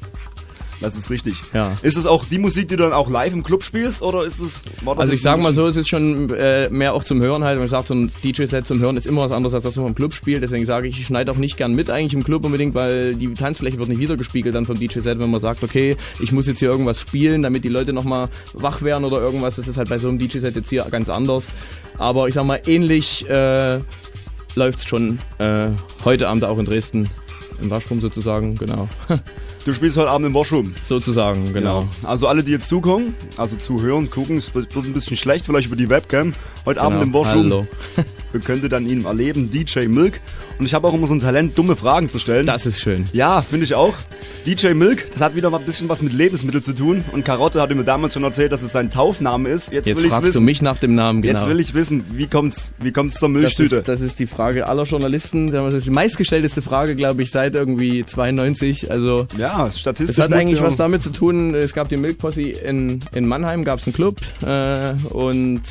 Das 0.83 0.97
ist 0.97 1.09
richtig. 1.09 1.35
Ja. 1.53 1.73
Ist 1.81 1.97
es 1.97 2.05
auch 2.05 2.25
die 2.25 2.37
Musik, 2.37 2.67
die 2.67 2.75
du 2.75 2.83
dann 2.83 2.91
auch 2.91 3.09
live 3.09 3.31
im 3.31 3.41
Club 3.41 3.63
spielst? 3.63 4.01
Oder 4.01 4.25
ist 4.25 4.39
es. 4.39 4.63
war 4.81 4.99
Also 4.99 5.13
ich 5.13 5.21
sag 5.21 5.41
mal 5.41 5.53
so, 5.53 5.65
es 5.65 5.77
ist 5.77 5.87
schon 5.87 6.29
äh, 6.31 6.69
mehr 6.69 6.93
auch 6.93 7.05
zum 7.05 7.21
Hören 7.21 7.45
halt. 7.45 7.57
Man 7.57 7.69
sagt, 7.69 7.87
so 7.87 7.93
ein 7.93 8.11
DJ-Set 8.21 8.67
zum 8.67 8.81
Hören 8.81 8.97
ist 8.97 9.07
immer 9.07 9.21
was 9.21 9.31
anderes, 9.31 9.53
als 9.53 9.63
das 9.63 9.77
man 9.77 9.87
im 9.87 9.95
Club 9.95 10.13
spielt. 10.13 10.43
Deswegen 10.43 10.65
sage 10.65 10.89
ich, 10.89 10.99
ich 10.99 11.05
schneide 11.05 11.31
auch 11.31 11.37
nicht 11.37 11.55
gern 11.55 11.73
mit 11.73 11.89
eigentlich 11.89 12.13
im 12.13 12.25
Club 12.25 12.43
unbedingt, 12.43 12.75
weil 12.75 13.15
die 13.15 13.33
Tanzfläche 13.33 13.79
wird 13.79 13.87
nicht 13.87 13.99
wiedergespiegelt 13.99 14.53
dann 14.53 14.65
vom 14.65 14.77
DJ-Set, 14.77 15.19
wenn 15.19 15.31
man 15.31 15.39
sagt, 15.39 15.63
okay, 15.63 15.95
ich 16.19 16.33
muss 16.33 16.47
jetzt 16.47 16.59
hier 16.59 16.69
irgendwas 16.69 16.99
spielen, 16.99 17.43
damit 17.43 17.63
die 17.63 17.69
Leute 17.69 17.93
nochmal 17.93 18.27
wach 18.51 18.81
werden 18.81 19.05
oder 19.05 19.21
irgendwas. 19.21 19.55
Das 19.55 19.69
ist 19.69 19.77
halt 19.77 19.87
bei 19.87 19.97
so 19.97 20.09
einem 20.09 20.17
DJ-Set 20.17 20.57
jetzt 20.57 20.69
hier 20.69 20.85
ganz 20.91 21.07
anders. 21.07 21.53
Aber 21.97 22.27
ich 22.27 22.33
sag 22.33 22.43
mal, 22.43 22.61
ähnlich 22.67 23.25
äh, 23.29 23.79
läuft 24.55 24.79
es 24.79 24.85
schon 24.85 25.19
äh, 25.37 25.69
heute 26.03 26.27
Abend 26.27 26.43
auch 26.43 26.57
in 26.57 26.65
Dresden. 26.65 27.09
Im 27.61 27.69
Waschraum 27.69 28.01
sozusagen, 28.01 28.57
genau. 28.57 28.89
Du 29.65 29.73
spielst 29.73 29.95
heute 29.95 30.09
Abend 30.09 30.27
im 30.27 30.33
Washroom. 30.33 30.73
Sozusagen, 30.81 31.53
genau. 31.53 31.87
Ja. 32.03 32.09
Also 32.09 32.27
alle, 32.27 32.43
die 32.43 32.51
jetzt 32.51 32.67
zugucken, 32.67 33.13
also 33.37 33.55
zuhören, 33.55 34.09
gucken, 34.09 34.35
es 34.37 34.53
wird 34.53 34.75
wird 34.75 34.85
ein 34.85 34.91
bisschen 34.93 35.15
schlecht, 35.15 35.45
vielleicht 35.45 35.67
über 35.67 35.77
die 35.77 35.89
Webcam. 35.89 36.33
Heute 36.65 36.79
Genau. 36.79 36.85
Abend 36.91 37.03
im 37.03 37.13
Washroom. 37.13 37.43
Hallo. 37.45 37.67
Ihr 38.33 38.39
könntet 38.39 38.71
dann 38.73 38.85
ihn 38.87 39.05
erleben, 39.05 39.49
DJ 39.51 39.87
Milk. 39.87 40.19
Und 40.59 40.65
ich 40.65 40.73
habe 40.73 40.87
auch 40.87 40.93
immer 40.93 41.07
so 41.07 41.13
ein 41.13 41.19
Talent, 41.19 41.57
dumme 41.57 41.75
Fragen 41.75 42.09
zu 42.09 42.19
stellen. 42.19 42.45
Das 42.45 42.65
ist 42.65 42.79
schön. 42.79 43.05
Ja, 43.13 43.41
finde 43.41 43.65
ich 43.65 43.75
auch. 43.75 43.93
DJ 44.45 44.73
Milk, 44.73 45.11
das 45.11 45.21
hat 45.21 45.35
wieder 45.35 45.49
mal 45.49 45.59
ein 45.59 45.65
bisschen 45.65 45.87
was 45.89 46.01
mit 46.01 46.13
Lebensmitteln 46.13 46.63
zu 46.63 46.73
tun. 46.73 47.03
Und 47.11 47.23
Karotte 47.25 47.61
hatte 47.61 47.75
mir 47.75 47.83
damals 47.83 48.13
schon 48.13 48.23
erzählt, 48.23 48.51
dass 48.51 48.61
es 48.63 48.71
sein 48.71 48.89
Taufname 48.89 49.49
ist. 49.49 49.71
Jetzt, 49.71 49.87
Jetzt 49.87 49.97
will 49.99 50.05
ich 50.05 50.11
fragst 50.11 50.27
wissen. 50.29 50.39
du 50.39 50.45
mich 50.45 50.61
nach 50.61 50.77
dem 50.77 50.95
Namen, 50.95 51.21
genau. 51.21 51.39
Jetzt 51.39 51.47
will 51.49 51.59
ich 51.59 51.73
wissen, 51.73 52.03
wie 52.11 52.27
kommt's, 52.27 52.73
wie 52.81 52.91
kommt's 52.91 53.15
zur 53.15 53.29
Das 53.29 53.41
Milchtüte? 53.41 53.75
ist, 53.77 53.87
das 53.87 54.01
ist 54.01 54.19
die 54.19 54.25
Frage 54.27 54.67
aller 54.67 54.83
Journalisten. 54.83 55.51
Das 55.51 55.73
ist 55.73 55.85
die 55.85 55.89
meistgestellteste 55.91 56.61
Frage, 56.61 56.95
glaube 56.95 57.23
ich, 57.23 57.31
seit 57.31 57.55
irgendwie 57.55 58.03
92. 58.05 58.89
Also 58.91 59.27
ja, 59.37 59.52
statistisch. 59.73 60.17
Es 60.17 60.23
hat 60.23 60.33
eigentlich 60.33 60.61
was 60.61 60.75
damit 60.75 61.01
zu 61.01 61.11
tun. 61.11 61.55
Es 61.55 61.73
gab 61.73 61.89
die 61.89 61.97
Milk 61.97 62.17
Posse 62.17 62.43
in, 62.43 62.99
in 63.13 63.25
Mannheim, 63.25 63.63
gab 63.63 63.79
es 63.79 63.87
einen 63.87 63.93
Club 63.93 64.17
äh, 64.45 64.93
und 65.09 65.61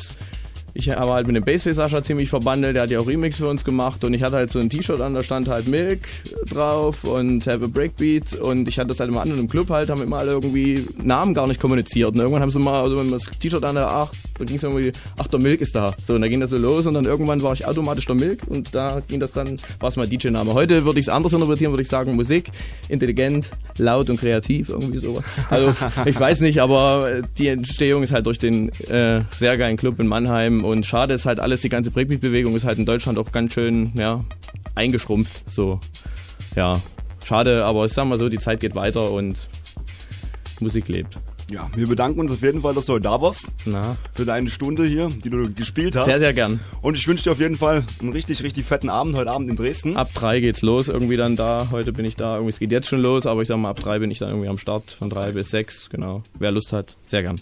ich 0.73 0.89
habe 0.89 1.13
halt 1.13 1.27
mit 1.27 1.35
dem 1.35 1.43
Bassface 1.43 1.75
Sascha 1.75 2.03
ziemlich 2.03 2.29
verbandelt. 2.29 2.75
Der 2.75 2.83
hat 2.83 2.89
ja 2.89 2.99
auch 2.99 3.07
Remix 3.07 3.37
für 3.37 3.47
uns 3.47 3.63
gemacht 3.63 4.03
und 4.03 4.13
ich 4.13 4.23
hatte 4.23 4.37
halt 4.37 4.49
so 4.49 4.59
ein 4.59 4.69
T-Shirt 4.69 4.99
an, 5.01 5.13
da 5.13 5.23
stand 5.23 5.47
halt 5.47 5.67
Milk 5.67 6.01
drauf 6.49 7.03
und 7.03 7.45
Have 7.45 7.65
a 7.65 7.67
Breakbeat 7.67 8.33
und 8.33 8.67
ich 8.67 8.79
hatte 8.79 8.89
das 8.89 8.99
halt 8.99 9.09
immer 9.09 9.21
an 9.21 9.31
und 9.31 9.39
im 9.39 9.47
Club 9.47 9.69
halt 9.69 9.89
haben 9.89 10.01
immer 10.01 10.17
alle 10.17 10.31
irgendwie 10.31 10.85
Namen 11.01 11.33
gar 11.33 11.47
nicht 11.47 11.59
kommuniziert 11.59 12.13
und 12.13 12.19
irgendwann 12.19 12.41
haben 12.41 12.49
sie 12.49 12.59
mal, 12.59 12.81
also 12.81 12.97
wenn 12.97 13.09
man 13.09 13.19
das 13.19 13.29
T-Shirt 13.39 13.63
an, 13.63 13.77
ach, 13.77 14.11
da 14.37 14.45
ging 14.45 14.55
es 14.55 14.63
irgendwie, 14.63 14.91
ach, 15.17 15.27
der 15.27 15.39
Milk 15.39 15.61
ist 15.61 15.75
da. 15.75 15.93
So, 16.03 16.15
und 16.15 16.21
da 16.21 16.27
ging 16.27 16.39
das 16.39 16.49
so 16.49 16.57
los 16.57 16.87
und 16.87 16.95
dann 16.95 17.05
irgendwann 17.05 17.43
war 17.43 17.53
ich 17.53 17.67
automatisch 17.67 18.05
der 18.05 18.15
Milk 18.15 18.41
und 18.47 18.73
da 18.73 19.01
ging 19.07 19.19
das 19.19 19.31
dann, 19.31 19.57
war 19.79 19.89
es 19.89 19.95
mein 19.95 20.09
DJ-Name. 20.09 20.53
Heute 20.53 20.85
würde 20.85 20.99
ich 20.99 21.07
es 21.07 21.09
anders 21.09 21.33
interpretieren, 21.33 21.71
würde 21.71 21.83
ich 21.83 21.89
sagen, 21.89 22.15
Musik, 22.15 22.49
intelligent, 22.89 23.51
laut 23.77 24.09
und 24.09 24.19
kreativ, 24.19 24.69
irgendwie 24.69 24.97
sowas. 24.97 25.23
Also, 25.49 25.73
ich 26.05 26.19
weiß 26.19 26.41
nicht, 26.41 26.61
aber 26.61 27.21
die 27.37 27.47
Entstehung 27.47 28.01
ist 28.03 28.11
halt 28.11 28.25
durch 28.25 28.39
den 28.39 28.69
äh, 28.89 29.21
sehr 29.35 29.57
geilen 29.57 29.77
Club 29.77 29.99
in 29.99 30.07
Mannheim 30.07 30.62
und 30.65 30.85
schade 30.85 31.13
ist 31.13 31.25
halt 31.25 31.39
alles, 31.39 31.61
die 31.61 31.69
ganze 31.69 31.91
Breakbeat-Bewegung 31.91 32.55
ist 32.55 32.65
halt 32.65 32.77
in 32.77 32.85
Deutschland 32.85 33.17
auch 33.17 33.31
ganz 33.31 33.53
schön, 33.53 33.91
ja, 33.95 34.23
eingeschrumpft, 34.75 35.49
so. 35.49 35.79
Ja, 36.55 36.81
schade, 37.25 37.65
aber 37.65 37.85
ich 37.85 37.93
sag 37.93 38.05
mal 38.05 38.17
so, 38.17 38.29
die 38.29 38.39
Zeit 38.39 38.59
geht 38.59 38.75
weiter 38.75 39.11
und 39.11 39.47
Musik 40.59 40.87
lebt. 40.87 41.17
Ja, 41.51 41.69
wir 41.75 41.87
bedanken 41.87 42.19
uns 42.19 42.31
auf 42.31 42.41
jeden 42.41 42.61
Fall, 42.61 42.73
dass 42.73 42.85
du 42.85 42.93
heute 42.93 43.03
da 43.03 43.21
warst. 43.21 43.47
Na. 43.65 43.97
Für 44.13 44.25
deine 44.25 44.49
Stunde 44.49 44.85
hier, 44.85 45.09
die 45.09 45.29
du 45.29 45.53
gespielt 45.53 45.95
hast. 45.95 46.05
Sehr, 46.05 46.17
sehr 46.17 46.33
gern. 46.33 46.59
Und 46.81 46.97
ich 46.97 47.07
wünsche 47.07 47.25
dir 47.25 47.31
auf 47.31 47.39
jeden 47.39 47.57
Fall 47.57 47.83
einen 47.99 48.11
richtig, 48.11 48.43
richtig 48.43 48.65
fetten 48.65 48.89
Abend 48.89 49.15
heute 49.15 49.29
Abend 49.29 49.49
in 49.49 49.55
Dresden. 49.55 49.97
Ab 49.97 50.09
drei 50.13 50.39
geht's 50.39 50.61
los, 50.61 50.87
irgendwie 50.87 51.17
dann 51.17 51.35
da. 51.35 51.67
Heute 51.71 51.91
bin 51.91 52.05
ich 52.05 52.15
da, 52.15 52.35
irgendwie 52.35 52.49
es 52.49 52.59
geht 52.59 52.71
jetzt 52.71 52.87
schon 52.87 53.01
los, 53.01 53.27
aber 53.27 53.41
ich 53.41 53.49
sag 53.49 53.57
mal, 53.57 53.69
ab 53.69 53.79
drei 53.79 53.99
bin 53.99 54.09
ich 54.09 54.19
dann 54.19 54.29
irgendwie 54.29 54.47
am 54.47 54.57
Start, 54.57 54.91
von 54.91 55.09
drei 55.09 55.31
bis 55.31 55.51
sechs, 55.51 55.89
genau. 55.89 56.23
Wer 56.39 56.51
Lust 56.51 56.71
hat, 56.73 56.95
sehr 57.05 57.21
gern. 57.21 57.41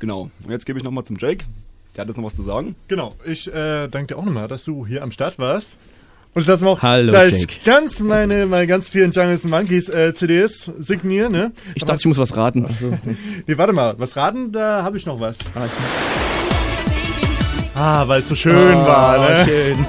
Genau. 0.00 0.30
Und 0.44 0.50
jetzt 0.50 0.66
gebe 0.66 0.78
ich 0.78 0.84
nochmal 0.84 1.04
zum 1.04 1.16
Jake. 1.18 1.44
Der 1.96 2.02
hat 2.02 2.08
jetzt 2.08 2.16
noch 2.16 2.24
was 2.24 2.34
zu 2.36 2.42
sagen. 2.42 2.76
Genau, 2.88 3.14
ich 3.24 3.48
äh, 3.52 3.88
danke 3.88 4.08
dir 4.14 4.18
auch 4.18 4.24
nochmal, 4.24 4.48
dass 4.48 4.64
du 4.64 4.86
hier 4.86 5.02
am 5.02 5.10
Start 5.10 5.38
warst. 5.38 5.76
Und 6.34 6.42
ich 6.42 6.46
lasse 6.48 6.62
mir 6.62 6.70
auch 6.70 6.82
Hallo, 6.82 7.10
gleich 7.10 7.40
Jake. 7.40 7.54
ganz 7.64 7.98
meine, 8.00 8.46
meine 8.46 8.66
ganz 8.66 8.88
vielen 8.88 9.10
Jungles 9.10 9.42
and 9.44 9.50
Monkeys 9.50 9.88
äh, 9.88 10.12
CDs 10.14 10.70
signieren, 10.78 11.32
ne? 11.32 11.52
Ich 11.74 11.84
dachte, 11.84 12.00
ich 12.00 12.06
muss 12.06 12.18
was 12.18 12.36
raten. 12.36 12.66
Also, 12.66 12.90
Nee, 13.46 13.58
warte 13.58 13.72
mal, 13.72 13.94
was 13.98 14.14
raten? 14.16 14.52
Da 14.52 14.82
habe 14.84 14.96
ich 14.96 15.06
noch 15.06 15.18
was. 15.18 15.38
Ah, 17.74 18.06
weil 18.06 18.20
es 18.20 18.28
so 18.28 18.34
schön 18.34 18.54
war, 18.76 19.18
ne? 19.18 19.44
schön. 19.44 19.86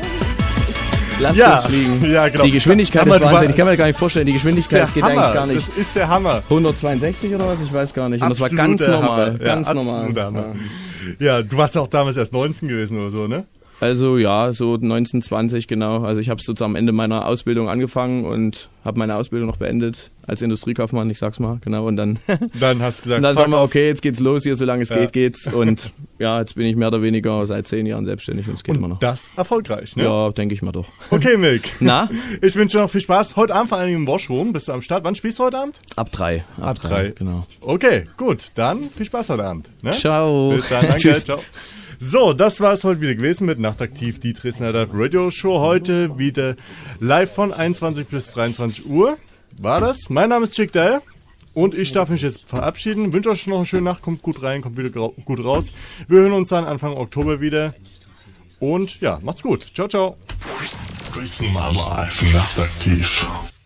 Lass 1.20 1.36
Ja, 1.38 1.58
uns 1.58 1.66
fliegen. 1.66 2.10
ja, 2.10 2.30
genau. 2.30 2.46
Die 2.46 2.52
Geschwindigkeit 2.52 3.06
mal, 3.06 3.16
ist 3.20 3.24
Wahnsinn. 3.26 3.50
Ich 3.50 3.56
kann 3.58 3.66
mir 3.66 3.72
das 3.72 3.78
gar 3.80 3.88
nicht 3.88 4.00
vorstellen. 4.00 4.26
Die 4.26 4.34
Das 4.34 4.42
ist 4.44 4.46
der 4.46 4.54
Geschwindigkeit 4.54 4.94
geht 4.94 5.04
Hammer. 5.04 5.22
eigentlich 5.22 5.34
gar 5.34 5.46
nicht. 5.48 5.68
Das 5.70 5.78
ist 5.78 5.96
der 5.96 6.08
Hammer. 6.08 6.36
162 6.50 7.36
oder 7.36 7.48
was? 7.48 7.58
Ich 7.64 7.74
weiß 7.74 7.94
gar 7.94 8.08
nicht. 8.08 8.22
Und 8.24 8.30
das 8.30 8.40
war 8.40 8.50
ganz 8.50 8.88
normal. 8.88 9.26
Hammer. 9.34 9.38
Ganz 9.40 9.68
ja, 9.68 9.74
normal. 9.74 10.14
Hammer. 10.16 10.56
Ja, 11.20 11.42
du 11.42 11.58
warst 11.58 11.78
auch 11.78 11.88
damals 11.88 12.18
erst 12.18 12.34
19 12.34 12.68
gewesen 12.68 12.98
oder 13.00 13.12
so, 13.12 13.28
ne? 13.28 13.46
Also 13.82 14.18
ja, 14.18 14.52
so 14.52 14.74
1920 14.74 15.68
genau. 15.68 16.04
Also 16.04 16.20
ich 16.22 16.30
habe 16.30 16.42
sozusagen 16.42 16.72
am 16.72 16.76
Ende 16.76 16.92
meiner 16.92 17.26
Ausbildung 17.26 17.70
angefangen 17.70 18.26
und 18.26 18.70
habe 18.84 19.00
meine 19.00 19.16
Ausbildung 19.16 19.48
noch 19.48 19.58
beendet 19.58 20.12
als 20.28 20.42
Industriekaufmann, 20.42 21.10
ich 21.10 21.18
sag's 21.18 21.40
mal, 21.40 21.60
genau. 21.64 21.88
Und 21.88 21.96
dann, 21.96 22.20
Dann 22.60 22.82
hast 22.82 23.00
du 23.00 23.04
gesagt, 23.04 23.18
und 23.20 23.24
dann 23.24 23.36
sagen 23.36 23.52
wir, 23.52 23.62
okay, 23.62 23.88
jetzt 23.88 24.02
geht's 24.02 24.20
los 24.20 24.44
hier, 24.44 24.56
solange 24.56 24.84
es 24.84 24.90
Ja. 24.90 24.98
geht, 25.00 25.14
geht's. 25.14 25.48
Und 25.54 25.92
ja, 26.20 26.40
jetzt 26.40 26.56
bin 26.56 26.66
ich 26.66 26.76
mehr 26.76 26.90
oder 26.90 27.02
weniger 27.02 27.46
seit 27.48 27.68
zehn 27.68 27.86
Jahren 27.86 28.06
selbstständig 28.06 28.48
und 28.48 28.54
es 28.56 28.64
geht 28.64 28.76
immer 28.76 28.88
noch. 28.90 29.00
Das 29.00 29.32
erfolgreich, 29.38 29.96
ne? 29.96 30.04
Ja, 30.04 30.30
denke 30.32 30.54
ich 30.54 30.62
mal 30.62 30.72
doch. 30.72 30.86
Okay, 31.10 31.38
Milk. 31.40 31.64
Na? 31.80 32.10
Ich 32.42 32.56
wünsche 32.56 32.78
dir 32.78 32.84
noch 32.84 32.90
viel 32.92 33.02
Spaß. 33.02 33.38
Heute 33.38 33.56
Abend 33.56 33.70
vor 33.70 33.84
Dingen 33.84 34.02
im 34.02 34.08
Washroom. 34.08 34.54
Bist 34.54 34.68
du 34.68 34.74
am 34.74 34.82
Start? 34.82 35.04
Wann 35.04 35.16
spielst 35.16 35.40
du 35.40 35.46
heute 35.46 35.58
Abend? 35.58 35.80
Ab 35.96 36.12
drei. 36.12 36.44
Ab, 36.62 36.80
drei. 36.80 37.10
Genau. 37.18 37.48
Okay, 37.62 38.08
gut. 38.18 38.46
Dann 38.56 38.90
viel 38.96 39.06
Spaß 39.08 39.30
heute 39.30 39.46
Abend. 39.46 39.70
Ne? 39.82 39.92
Ciao. 39.92 40.52
Bis 40.56 40.68
dann, 40.70 40.82
danke. 40.86 40.98
Tschüss. 41.02 41.24
Ciao. 41.24 41.40
So, 42.02 42.32
das 42.32 42.62
war 42.62 42.72
es 42.72 42.86
heute 42.86 43.02
wieder 43.02 43.14
gewesen 43.14 43.46
mit 43.46 43.60
Nachtaktiv, 43.60 44.22
die 44.22 44.32
Dresdner 44.32 44.72
Live 44.72 44.92
Radio 44.94 45.30
Show. 45.30 45.60
Heute 45.60 46.18
wieder 46.18 46.56
live 47.02 47.30
von 47.30 47.52
21 47.52 48.08
bis 48.08 48.32
23 48.32 48.86
Uhr. 48.86 49.18
War 49.60 49.82
das? 49.82 50.10
Mein 50.10 50.30
Name 50.30 50.46
ist 50.46 50.54
Chick 50.56 50.72
Dale. 50.72 51.02
Und 51.54 51.78
ich 51.78 51.92
darf 51.92 52.08
mich 52.08 52.22
jetzt 52.22 52.48
verabschieden. 52.48 53.12
Wünsche 53.12 53.30
euch 53.30 53.46
noch 53.48 53.58
eine 53.58 53.66
schöne 53.66 53.84
Nacht. 53.84 54.02
Kommt 54.02 54.22
gut 54.22 54.42
rein, 54.42 54.62
kommt 54.62 54.78
wieder 54.78 54.90
gut 54.90 55.44
raus. 55.44 55.74
Wir 56.08 56.22
hören 56.22 56.32
uns 56.32 56.48
dann 56.48 56.64
Anfang 56.64 56.94
Oktober 56.96 57.42
wieder. 57.42 57.76
Und 58.62 59.02
ja, 59.02 59.20
macht's 59.22 59.44
gut. 59.44 59.68
Ciao, 59.74 59.90
ciao. 59.90 60.16
Dresden 61.14 61.52
Nightlife 61.52 62.26
nachtaktiv. 62.34 63.28